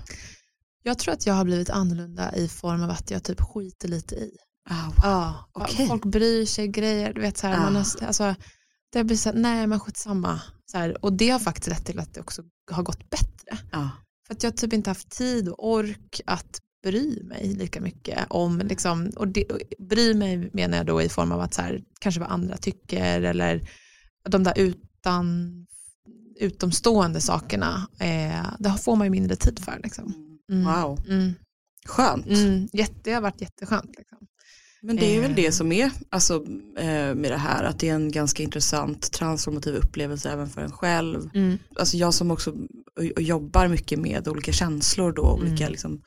[0.82, 4.14] Jag tror att jag har blivit annorlunda i form av att jag typ skiter lite
[4.14, 4.30] i.
[4.70, 5.88] Oh, Ja, Okej.
[5.88, 7.61] folk bryr sig grejer, du vet så här, Ja.
[7.61, 8.34] man har, alltså,
[8.93, 10.41] det blir så här, nej men skitsamma.
[10.66, 13.59] Så här, och det har faktiskt lett till att det också har gått bättre.
[13.72, 13.91] ja.
[14.26, 18.59] För att jag typ inte haft tid och ork att bry mig lika mycket om,
[18.59, 21.80] liksom, och, det, och bry mig menar jag då i form av att så här,
[22.01, 23.68] kanske vad andra tycker eller
[24.28, 25.53] de där utan,
[26.41, 29.80] utomstående sakerna, eh, det får man ju mindre tid för.
[29.82, 30.14] Liksom.
[30.53, 30.64] Mm.
[30.64, 31.34] Wow, Mm.
[31.87, 32.26] skönt.
[32.26, 32.68] Mm.
[32.72, 33.95] Jätte, det har varit jätteskönt.
[33.99, 34.18] Liksom.
[34.87, 35.37] Men det är väl Eh.
[35.37, 36.34] det som är alltså,
[36.78, 40.72] eh, med det här, att det är en ganska intressant transformativ upplevelse även för en
[40.72, 41.30] själv.
[41.34, 41.59] Mm.
[41.78, 42.55] Alltså jag som också
[43.18, 45.70] jobbar mycket med olika känslor då, olika Mm.
[45.72, 46.01] liksom,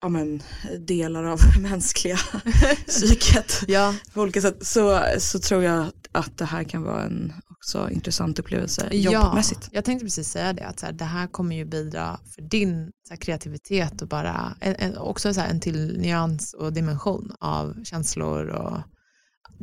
[0.00, 0.42] ja, men,
[0.86, 2.18] delar av mänskliga
[2.86, 7.32] psyket Ja, på olika sätt, så, så tror jag att det här kan vara en
[7.64, 9.60] också intressant upplevelse jobbmässigt.
[9.62, 12.42] Ja, jag tänkte precis säga det, att så här, det här kommer ju bidra för
[12.42, 16.72] din så här, kreativitet och bara en, en, också så här, en till nyans och
[16.72, 18.78] dimension av känslor och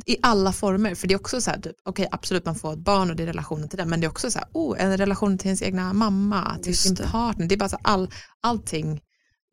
[0.06, 2.78] i alla former, för det är också så här, typ, okej absolut man får ett
[2.78, 4.96] barn och det är relationen till det, men det är också så här, oh, en
[4.96, 7.08] relation till ens egna mamma, till Just sin det.
[7.10, 9.00] partner, det är bara så all, allting,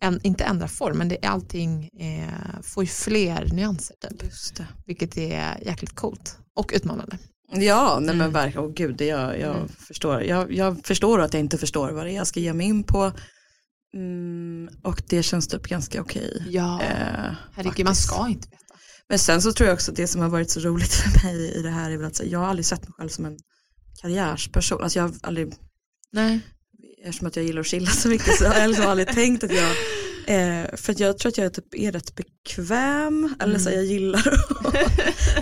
[0.01, 5.17] en, inte ändra form, men det är allting eh, får ju fler nyanser typ, vilket
[5.17, 7.17] är jäkligt coolt och utmanande.
[7.51, 8.33] Ja, nej men Mm.
[8.33, 9.67] verkligen, åh gud, jag, jag Mm.
[9.87, 10.23] förstår.
[10.23, 12.83] Jag, jag förstår att jag inte förstår vad det är jag ska ge mig in
[12.83, 13.11] på.
[13.95, 16.43] Mm, och det känns typ ganska okej.
[16.49, 18.63] Ja, Eh, herregud, man ska inte veta.
[19.09, 21.53] Men sen så tror jag också att det som har varit så roligt för mig
[21.55, 23.37] i det här är väl att jag har aldrig sett mig själv som en
[24.01, 24.83] karriärsperson.
[24.83, 25.53] Alltså jag har aldrig,
[26.11, 26.39] Nej.
[27.05, 29.53] eftersom att jag gillar att chilla så mycket så har jag liksom aldrig tänkt att
[29.53, 29.71] jag,
[30.29, 34.19] eh, för jag tror att jag typ är rätt bekväm, eller så här, jag gillar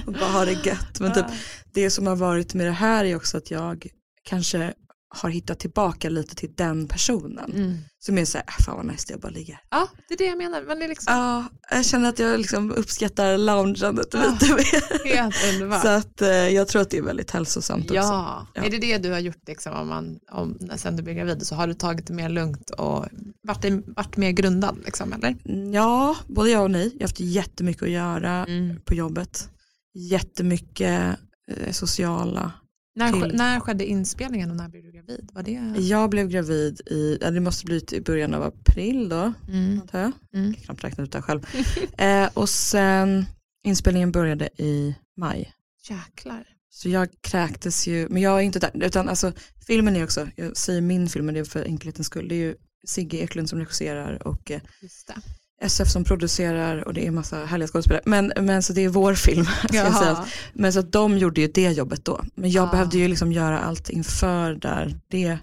[0.07, 0.99] att bara ha det gött.
[0.99, 1.25] Men typ
[1.73, 3.87] det som har varit med det här är också att jag
[4.23, 4.73] kanske
[5.09, 7.51] har hittat tillbaka lite till den personen.
[7.51, 7.77] Mm.
[8.07, 9.59] Som är så här, äh, fan vad nice det är att bara ligga.
[9.69, 10.61] Ja, det är det jag menar.
[10.61, 14.19] Men det är liksom Ja, jag känner att jag liksom uppskattar loungeandet Ja.
[14.41, 15.15] lite mer.
[15.15, 15.81] helt underbart.
[15.81, 17.95] Så att eh, jag tror att det är väldigt hälsosamt också.
[17.95, 18.47] Ja.
[18.53, 18.63] Ja.
[18.63, 21.55] är det det du har gjort liksom, om man, om, sen du blev gravid så
[21.55, 23.05] har du tagit det mer lugnt och
[23.47, 25.35] varit, varit mer grundad liksom, eller?
[25.73, 26.91] Ja, både ja och nej.
[26.93, 28.81] Jag har haft jättemycket att göra Mm.
[28.85, 29.49] på jobbet.
[29.93, 31.17] Jättemycket
[31.57, 32.51] eh, sociala.
[32.97, 35.29] När, Till- när skedde inspelningen och när blev du gravid?
[35.33, 35.81] Var det?
[35.81, 39.81] Jag blev gravid i, det måste blivit i början av april då, Mm.
[39.81, 40.11] antar jag.
[40.33, 40.45] Mm.
[40.47, 41.41] Jag kan knappt räkna ut det själv.
[41.97, 43.25] eh, och sen
[43.63, 45.53] inspelningen började i maj.
[45.89, 46.47] Jäklar.
[46.69, 49.31] Så jag kräktes ju, men jag är inte där, utan alltså
[49.67, 52.39] filmen är också, jag säger min film men det är för enkelhetens skull, det är
[52.39, 52.55] ju
[52.87, 55.15] Sigge Eklund som regisserar och eh, Just det.
[55.61, 58.03] SF som producerar och det är massa härliga skådespelare.
[58.05, 59.45] Men, men så det är vår film.
[60.53, 62.23] Men så att de gjorde ju det jobbet då.
[62.35, 62.71] Men jag Ah.
[62.71, 64.99] behövde ju liksom göra allt inför där.
[65.07, 65.37] Det,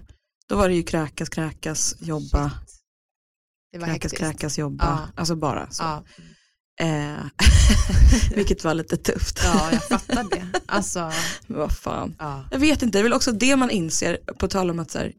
[0.49, 2.51] då var det ju kräkas, kräkas, jobba.
[3.71, 4.17] Det var kräkas, hektiskt.
[4.17, 4.85] kräkas, jobba.
[4.85, 4.99] Ja.
[5.15, 5.83] Alltså bara så.
[5.83, 6.03] Ja.
[6.81, 7.15] Eh,
[8.35, 9.39] vilket var lite tufft.
[9.43, 10.45] ja, jag fattar det.
[10.65, 11.11] Alltså,
[11.47, 12.15] Men vad fan.
[12.19, 12.45] ja.
[12.51, 14.97] Jag vet inte, det är väl också det man inser på tal om att, så
[14.99, 15.11] här,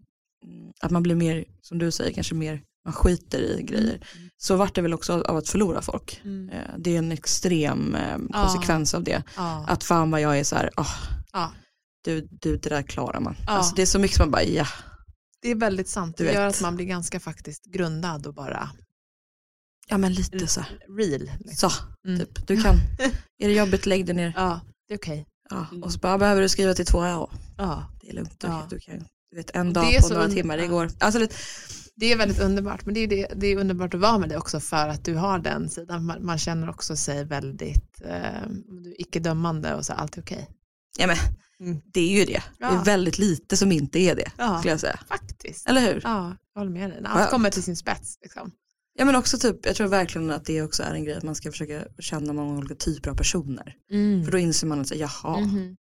[0.80, 4.07] att man blir mer, som du säger, kanske mer, man skiter i grejer.
[4.39, 6.20] Så vart det väl också av att förlora folk.
[6.24, 6.49] Mm.
[6.51, 9.22] Eh, Det är en extrem eh, konsekvens av det.
[9.37, 9.64] Ja.
[9.68, 10.87] Att fan vad jag är så här, ah,
[11.32, 11.53] Ja.
[12.05, 13.37] du, du det där klarar man.
[13.47, 14.66] Alltså det är så mycket som man bara, ja,
[15.43, 16.16] Det är väldigt sant.
[16.16, 16.55] Du Det gör vet.
[16.57, 18.70] att man blir ganska faktiskt grundad och bara
[19.89, 20.61] ja men lite så.
[20.99, 21.30] real.
[21.39, 21.70] liksom.
[21.70, 21.76] Så,
[22.09, 22.18] Mm.
[22.20, 22.74] typ, du kan,
[23.43, 24.32] är det jobbigt, lägg dig ner.
[24.37, 25.26] Ja, det är okej.
[25.51, 25.66] Ja.
[25.70, 25.82] Mm.
[25.82, 27.87] Och så bara, behöver du skriva till två, ja, Ja.
[28.01, 28.66] det är lugnt, du, Ja.
[28.70, 28.99] du kan,
[29.30, 30.91] du vet en dag på några timmar, det går.
[31.01, 31.34] Alltså, lite,
[31.97, 34.36] Det är väldigt underbart, men det är, det, det är underbart att vara med det
[34.36, 36.05] också för att du har den sidan.
[36.07, 38.42] Man, man känner också sig väldigt eh,
[38.99, 40.49] icke-dömande och så allt är okej.
[40.99, 41.16] ja men
[41.61, 41.80] Mm.
[41.92, 42.32] det är ju det.
[42.32, 42.80] Det Ja.
[42.80, 44.99] är väldigt lite som inte är det, Ja, skulle jag säga.
[45.09, 45.68] faktiskt.
[45.68, 46.01] Eller hur?
[46.05, 47.01] Ja, jag håller med dig.
[47.01, 47.30] När allt Skönt.
[47.30, 48.18] kommer till sin spets.
[48.22, 48.51] Liksom.
[48.99, 51.34] Ja men också typ, jag tror verkligen att det också är en grej att man
[51.34, 53.74] ska försöka känna många olika typer av personer.
[54.24, 55.76] För då inser man att, jaha, Mhm.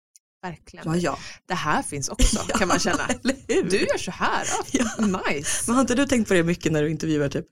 [0.43, 0.85] Verkligen.
[0.85, 1.17] ja, ja.
[1.47, 3.07] Det här finns också kan man känna.
[3.47, 4.85] Du gör så här, ja.
[5.29, 5.63] nice.
[5.67, 7.45] Men har inte du tänkt på det mycket när du intervjuar typ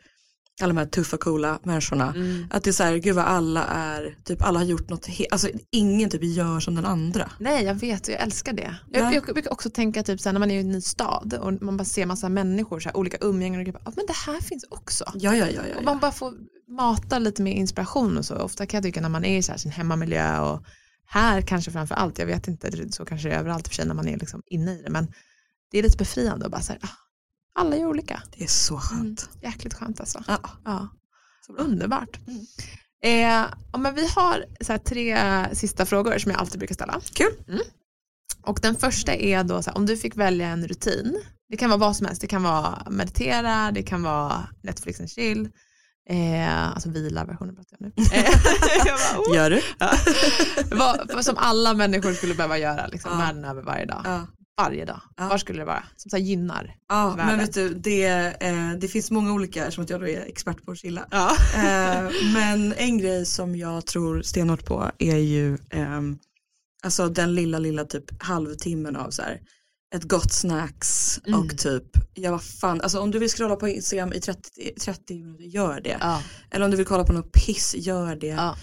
[0.62, 2.14] alla de här tuffa coola människorna?
[2.16, 2.48] Mm.
[2.52, 5.50] Att det är så här, gud vad alla är, typ alla har gjort något, alltså
[5.72, 7.32] ingen typ gör som den andra.
[7.40, 8.76] Nej, jag vet och jag älskar det.
[8.92, 9.00] Ja.
[9.00, 11.34] Jag, jag brukar också tänka typ så här, när man är i en ny stad
[11.34, 13.68] och man bara ser massa människor, så här, olika umgängen och.
[13.68, 15.06] "Ja, men det här finns också.
[15.14, 15.62] Ja, ja, ja, ja.
[15.76, 15.86] Och ja.
[15.86, 16.34] man bara får
[16.78, 18.36] mata lite mer inspiration och så.
[18.36, 20.64] Ofta kan jag tycka när man är i så här sin hemmamiljö och
[21.14, 23.94] här kanske framför allt, jag vet inte, så kanske det är överallt för sig när
[23.94, 25.14] man är liksom inne i det, men
[25.72, 28.24] det är lite befriande att bara säga, ah, alla är olika.
[28.38, 29.30] Det är så skönt.
[29.32, 30.24] Mm, jäkligt skönt alltså.
[30.28, 30.40] Ja.
[30.66, 30.88] Ja.
[31.46, 31.54] Så.
[31.54, 32.20] Underbart.
[32.28, 32.46] Mm.
[33.04, 35.18] Eh, ja, men vi har så här, tre
[35.56, 37.02] sista frågor som jag alltid brukar ställa.
[37.14, 37.34] Kul.
[37.48, 37.62] Mm.
[38.42, 41.70] Och den första är då så här, om du fick välja en rutin, det kan
[41.70, 45.50] vara vad som helst, det kan vara meditera, det kan vara Netflix and chill,
[46.10, 48.04] eh, alltså vila-versionen pratar jag nu.
[48.14, 48.26] Eh,
[48.86, 49.36] jag bara, oh.
[49.36, 49.62] Gör du?
[50.76, 53.18] vad, vad som alla människor skulle behöva göra liksom, Ja.
[53.18, 54.02] världen över varje dag.
[54.06, 54.28] Ja.
[54.58, 55.02] Varje dag.
[55.18, 55.28] Ja.
[55.28, 55.84] Var skulle det vara?
[55.96, 56.76] Som så här, gynnar.
[56.90, 57.26] Ja, Världen.
[57.28, 58.06] men vet du, det,
[58.42, 61.08] eh, det finns många olika, eftersom att jag då är expert på att chilla.
[61.12, 61.32] Ja.
[61.56, 66.18] Eh, men en grej som jag tror stenhårt på är ju ehm,
[66.84, 69.40] alltså den lilla, lilla typ halvtimmen av så här
[69.96, 71.40] ett gott snacks Mm.
[71.40, 71.84] och typ,
[72.14, 75.82] ja vad fan, alltså om du vill scrolla på Instagram i 30, 30 minuter, gör
[75.82, 75.98] det.
[76.02, 76.22] Ja.
[76.52, 78.28] Eller om du vill kolla på något piss, gör det.
[78.28, 78.56] Ja.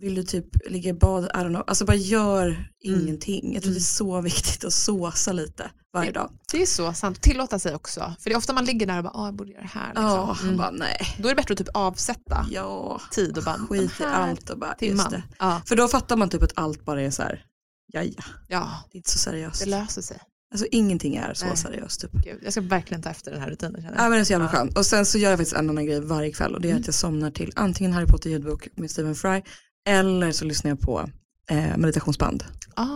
[0.00, 3.00] Vill du typ ligga i bad, I don't know, alltså bara gör Mm.
[3.00, 3.54] ingenting.
[3.54, 3.74] Jag tror Mm.
[3.74, 6.30] det är så viktigt att såsa lite varje dag.
[6.52, 7.22] Det är så sant.
[7.22, 8.00] Tillåta sig också.
[8.20, 9.88] För det är ofta man ligger där och bara, "Åh, jag borde göra det här.
[9.88, 10.04] Liksom.
[10.04, 10.56] Ja, Mm.
[10.56, 11.14] bara nej.
[11.18, 14.58] Då är det bättre att typ avsätta Ja, tid och bara, skit i allt och
[14.58, 15.10] bara, just timman.
[15.10, 15.22] det.
[15.38, 15.60] Ja.
[15.66, 17.44] För då fattar man typ att allt bara är så här,
[17.92, 19.60] ja ja, ja, det är inte så seriöst.
[19.64, 20.18] det löser sig.
[20.54, 21.56] Alltså ingenting är så Nej.
[21.56, 22.10] seriöst typ.
[22.12, 23.82] Gud, jag ska verkligen ta efter den här rutinen.
[23.82, 24.50] Känner Ja men det är så jävla Ja.
[24.58, 24.78] skönt.
[24.78, 26.80] Och sen så gör jag faktiskt en annan grej varje kväll och det är Mm.
[26.80, 29.42] att jag somnar till antingen Harry Potter ljudbok med Stephen Fry
[29.88, 31.10] eller så lyssnar jag på
[31.50, 32.44] eh, meditationsband
[32.76, 32.86] Ah,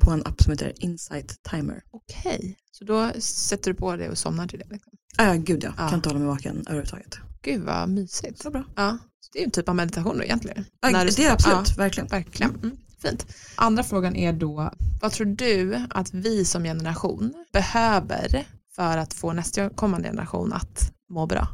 [0.00, 1.82] på en app som heter Insight Timer.
[1.90, 4.66] Okej, så då sätter du på det och somnar till det.
[4.70, 4.92] Liksom.
[5.16, 5.88] Ja, gud ja, Ja.
[5.88, 7.18] kan inte hålla mig vaken överhuvudtaget.
[7.42, 8.42] Gud vad mysigt.
[8.42, 8.64] Så bra.
[8.76, 10.64] Ja, så det är ju en typ av meditation då egentligen.
[10.80, 12.08] Ja, det är absolut, Ja, verkligen.
[12.08, 12.54] verkligen.
[12.54, 13.26] Mm, fint.
[13.56, 18.44] Andra frågan är då, vad tror du att vi som generation behöver
[18.76, 21.48] för att få nästa kommande generation att må bra?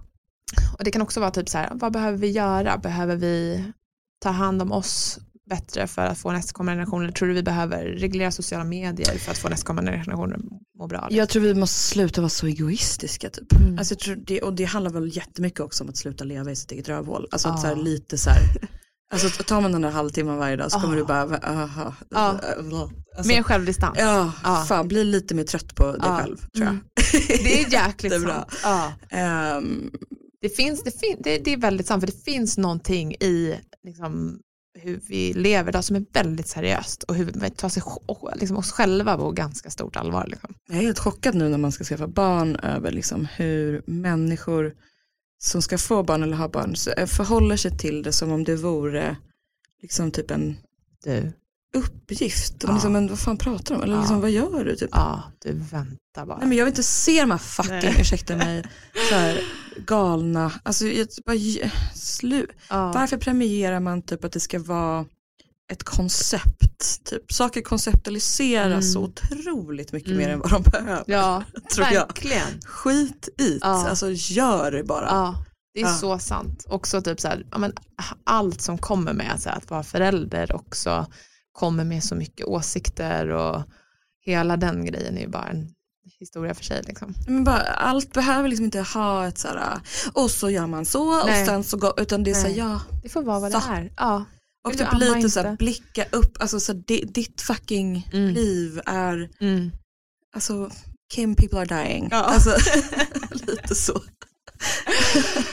[0.78, 2.78] Och det kan också vara typ så här, vad behöver vi göra?
[2.78, 3.64] Behöver vi
[4.18, 5.18] ta hand om oss
[5.50, 7.02] bättre för att få nästkommande generation?
[7.02, 10.42] Eller tror du vi behöver reglera sociala medier för att få nästkommande generationer att
[10.78, 11.08] må bra?
[11.10, 13.52] Jag tror vi måste sluta vara så egoistiska typ.
[13.52, 13.78] Mm.
[13.78, 16.56] Alltså, jag tror det, och det handlar väl jättemycket också om att sluta leva i
[16.56, 17.28] sitt eget rövhål.
[17.30, 17.60] Alltså att Ja.
[17.60, 18.40] så här, lite så här,
[19.12, 21.00] alltså tar man den där halvtimmen varje dag så kommer Ja.
[21.00, 22.40] du bara, aha, Ja.
[23.16, 23.96] alltså, Mer självdistans.
[23.98, 24.64] Ja, Ja.
[24.68, 26.18] fan bli lite mer trött på dig Ja.
[26.18, 26.68] själv tror jag.
[26.68, 26.80] Mm.
[27.44, 28.34] Det är jäkligt Det är bra.
[28.34, 28.54] sant.
[28.62, 28.92] Ja.
[29.10, 29.90] Ehm,
[30.40, 34.38] Det, finns, det, fin, det, det är väldigt sant, för det finns någonting i liksom,
[34.78, 37.82] hur vi lever idag som är väldigt seriöst och hur vi tar sig,
[38.36, 40.26] liksom, oss själva på ganska stort allvar.
[40.26, 40.54] Liksom.
[40.68, 44.74] jag är helt chockad nu när man ska skaffa barn över liksom hur människor
[45.38, 48.56] som ska få barn eller ha barn eh, förhåller sig till det som om det
[48.56, 49.16] vore
[49.82, 50.56] liksom typ en
[51.04, 51.32] Du,
[51.76, 52.54] uppgift.
[52.62, 52.72] Ja.
[52.72, 53.82] Liksom, men vad fan pratar de om?
[53.82, 54.00] Eller Ja.
[54.00, 54.76] liksom, vad gör du?
[54.76, 54.88] Typ?
[54.92, 56.38] ja, du väntar bara.
[56.38, 57.96] Nej, men jag vill inte se de här fucking, Nej.
[58.00, 58.64] ursäkta mig,
[59.08, 59.40] så här,
[59.86, 61.36] galna, alltså jag, bara,
[61.94, 62.46] slu.
[62.70, 62.92] ja.
[62.94, 65.06] Varför premierar man typ att det ska vara
[65.72, 67.04] ett koncept?
[67.04, 67.32] Typ.
[67.32, 68.82] Saker konceptualiseras Mm.
[68.82, 70.18] så otroligt mycket Mm.
[70.22, 71.04] mer än vad de behöver.
[71.06, 71.42] ja,
[71.74, 72.06] tror jag.
[72.06, 72.60] verkligen.
[72.66, 73.88] Skit i Ja.
[73.88, 75.06] alltså gör det bara.
[75.06, 75.44] Ja,
[75.74, 75.94] det är Ja.
[75.94, 76.64] så sant.
[76.68, 77.72] Också typ så här, men,
[78.24, 81.06] allt som kommer med så här, att vara förälder också
[81.52, 83.62] kommer med så mycket åsikter och
[84.26, 85.68] hela den grejen är ju bara en
[86.20, 86.82] historia för sig.
[86.86, 87.14] Liksom.
[87.26, 89.80] Men bara, allt behöver liksom inte ha ett så här,
[90.12, 91.40] och så gör man så Nej.
[91.42, 92.58] och sen så går, utan det är så här, Nej.
[92.58, 92.80] ja.
[93.02, 93.58] Det får vara vad Så.
[93.58, 93.92] det är.
[93.96, 94.24] Ja.
[94.64, 95.64] Och typ lite så här, inte?
[95.64, 98.34] blicka upp, alltså så här, ditt fucking Mm.
[98.34, 99.70] liv är, Mm.
[100.36, 100.70] alltså
[101.14, 102.08] Kim people are dying.
[102.10, 102.16] Ja.
[102.16, 102.50] Alltså,
[103.46, 104.02] lite så.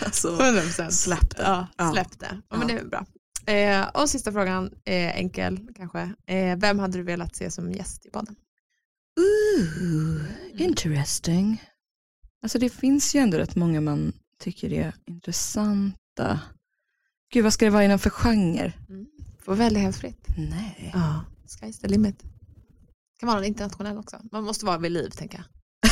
[0.05, 0.89] alltså, 100%.
[0.91, 1.43] släpp det.
[1.43, 1.91] Ja, Ja.
[1.91, 2.41] släpp det.
[2.49, 3.05] Ja, men det är bra.
[3.45, 5.99] Eh, och sista frågan, eh, enkel kanske.
[6.27, 8.35] Eh, vem hade du velat se som gäst i podden?
[9.19, 10.21] Ooh,
[10.61, 11.63] interesting.
[12.43, 16.39] Alltså det finns ju ändå rätt många man tycker är intressanta.
[17.33, 18.73] Gud vad ska det vara inom för genre?
[19.45, 20.25] Får välja helt fritt.
[20.37, 20.91] Nej.
[20.93, 21.25] Ja,
[21.61, 22.23] sky's the limit.
[23.19, 24.17] Kan vara en internationell också.
[24.31, 25.45] Man måste vara vid liv tänker jag.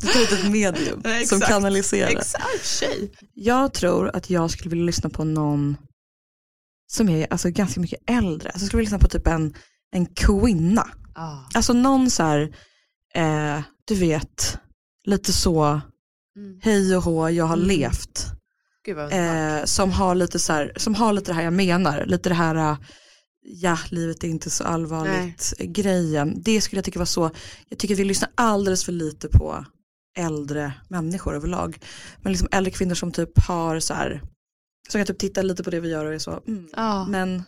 [0.00, 2.08] du tar ut ett medium Ja, som kanaliserar.
[2.10, 3.12] Exakt, tjej.
[3.34, 5.76] Jag tror att jag skulle vilja lyssna på någon
[6.92, 8.48] som är alltså, ganska mycket äldre.
[8.48, 9.54] Alltså, jag skulle vilja lyssna på typ en,
[9.92, 10.88] en kvinna.
[11.14, 11.48] Ja.
[11.54, 12.56] Alltså någon så här,
[13.14, 14.58] eh, du vet,
[15.04, 15.80] lite så,
[16.36, 16.60] Mm.
[16.62, 17.68] hej och hå, jag har Mm.
[17.68, 18.26] levt.
[18.88, 22.34] Eh, som, har lite så här, som har lite det här jag menar, lite det
[22.34, 22.78] här, eh,
[23.42, 26.42] ja, livet är inte så allvarligt grejen.
[26.42, 27.30] Det skulle jag tycka var så,
[27.68, 29.64] jag tycker att vi lyssnar alldeles för lite på
[30.18, 31.78] äldre människor överlag.
[32.22, 34.22] Men liksom äldre kvinnor som typ har så här,
[34.88, 37.42] som kan typ titta lite på det vi gör och är så, mm, Ja, men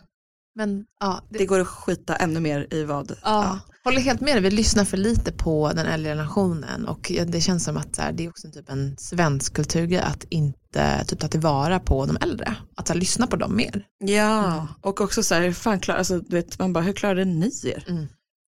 [0.55, 3.15] men ja, det, det går att skita ännu mer i vad.
[3.23, 3.59] ja.
[3.83, 7.63] Håller helt med dig, vi lyssnar för lite på den äldre generationen och det känns
[7.63, 11.27] som att här, det är också typ en svensk kulturgrej att inte eh, typ ta
[11.27, 12.55] tillvara på de äldre.
[12.75, 13.85] Att så här, lyssna på dem mer.
[13.99, 14.67] Ja, Mm.
[14.81, 17.85] och också så här, fan klar, alltså, du vet, man bara, hur klarade ni er?
[17.89, 18.07] Mm.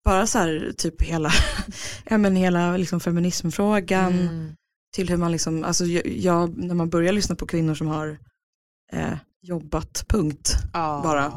[0.04, 1.30] Bara så här, typ hela,
[2.04, 4.54] ja, men hela liksom, feminismfrågan Mm.
[4.94, 8.18] till hur man liksom, alltså jag, när man börjar lyssna på kvinnor som har
[8.92, 11.00] eh, jobbat, punkt, Ja.
[11.04, 11.32] bara.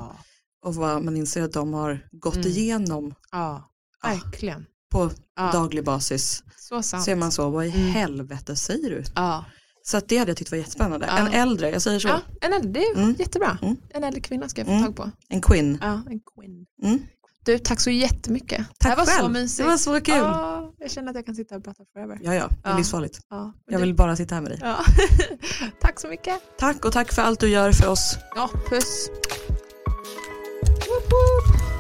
[0.65, 2.47] och vad man inser att de har gått Mm.
[2.47, 3.69] igenom Ja,
[4.03, 4.09] Ja.
[4.09, 4.65] verkligen.
[4.91, 5.51] på Ja.
[5.51, 6.43] daglig basis.
[6.57, 7.03] Så sant.
[7.03, 7.88] Ser man så, vad i Mm.
[7.91, 9.03] helvete säger du?
[9.15, 9.45] Ja.
[9.89, 11.07] Så att det hade jag tyckt var jättespännande.
[11.07, 11.17] Ja.
[11.17, 12.07] En äldre, jag säger så.
[12.07, 13.15] Ja, en äldre, det är mm.
[13.19, 13.57] jättebra.
[13.61, 13.77] Mm.
[13.89, 14.85] En äldre kvinna ska jag få mm.
[14.85, 15.11] tag på.
[15.29, 15.77] En queen.
[15.81, 16.65] Ja, en queen.
[16.83, 16.99] Mm.
[17.45, 18.65] Du, tack så jättemycket.
[18.79, 19.23] Tack det var själv.
[19.23, 19.57] så mysigt.
[19.57, 20.15] Det var så kul.
[20.15, 22.19] Ja, jag känner att jag kan sitta och prata forever.
[22.23, 23.19] Ja, ja, det är livsfarligt.
[23.29, 23.53] Ja.
[23.71, 24.59] Jag vill bara sitta här med dig.
[24.61, 24.77] Ja.
[25.81, 26.57] tack så mycket.
[26.57, 28.17] Tack och tack för allt du gör för oss.
[28.35, 29.09] Ja, puss.
[30.67, 31.78] Woop woop.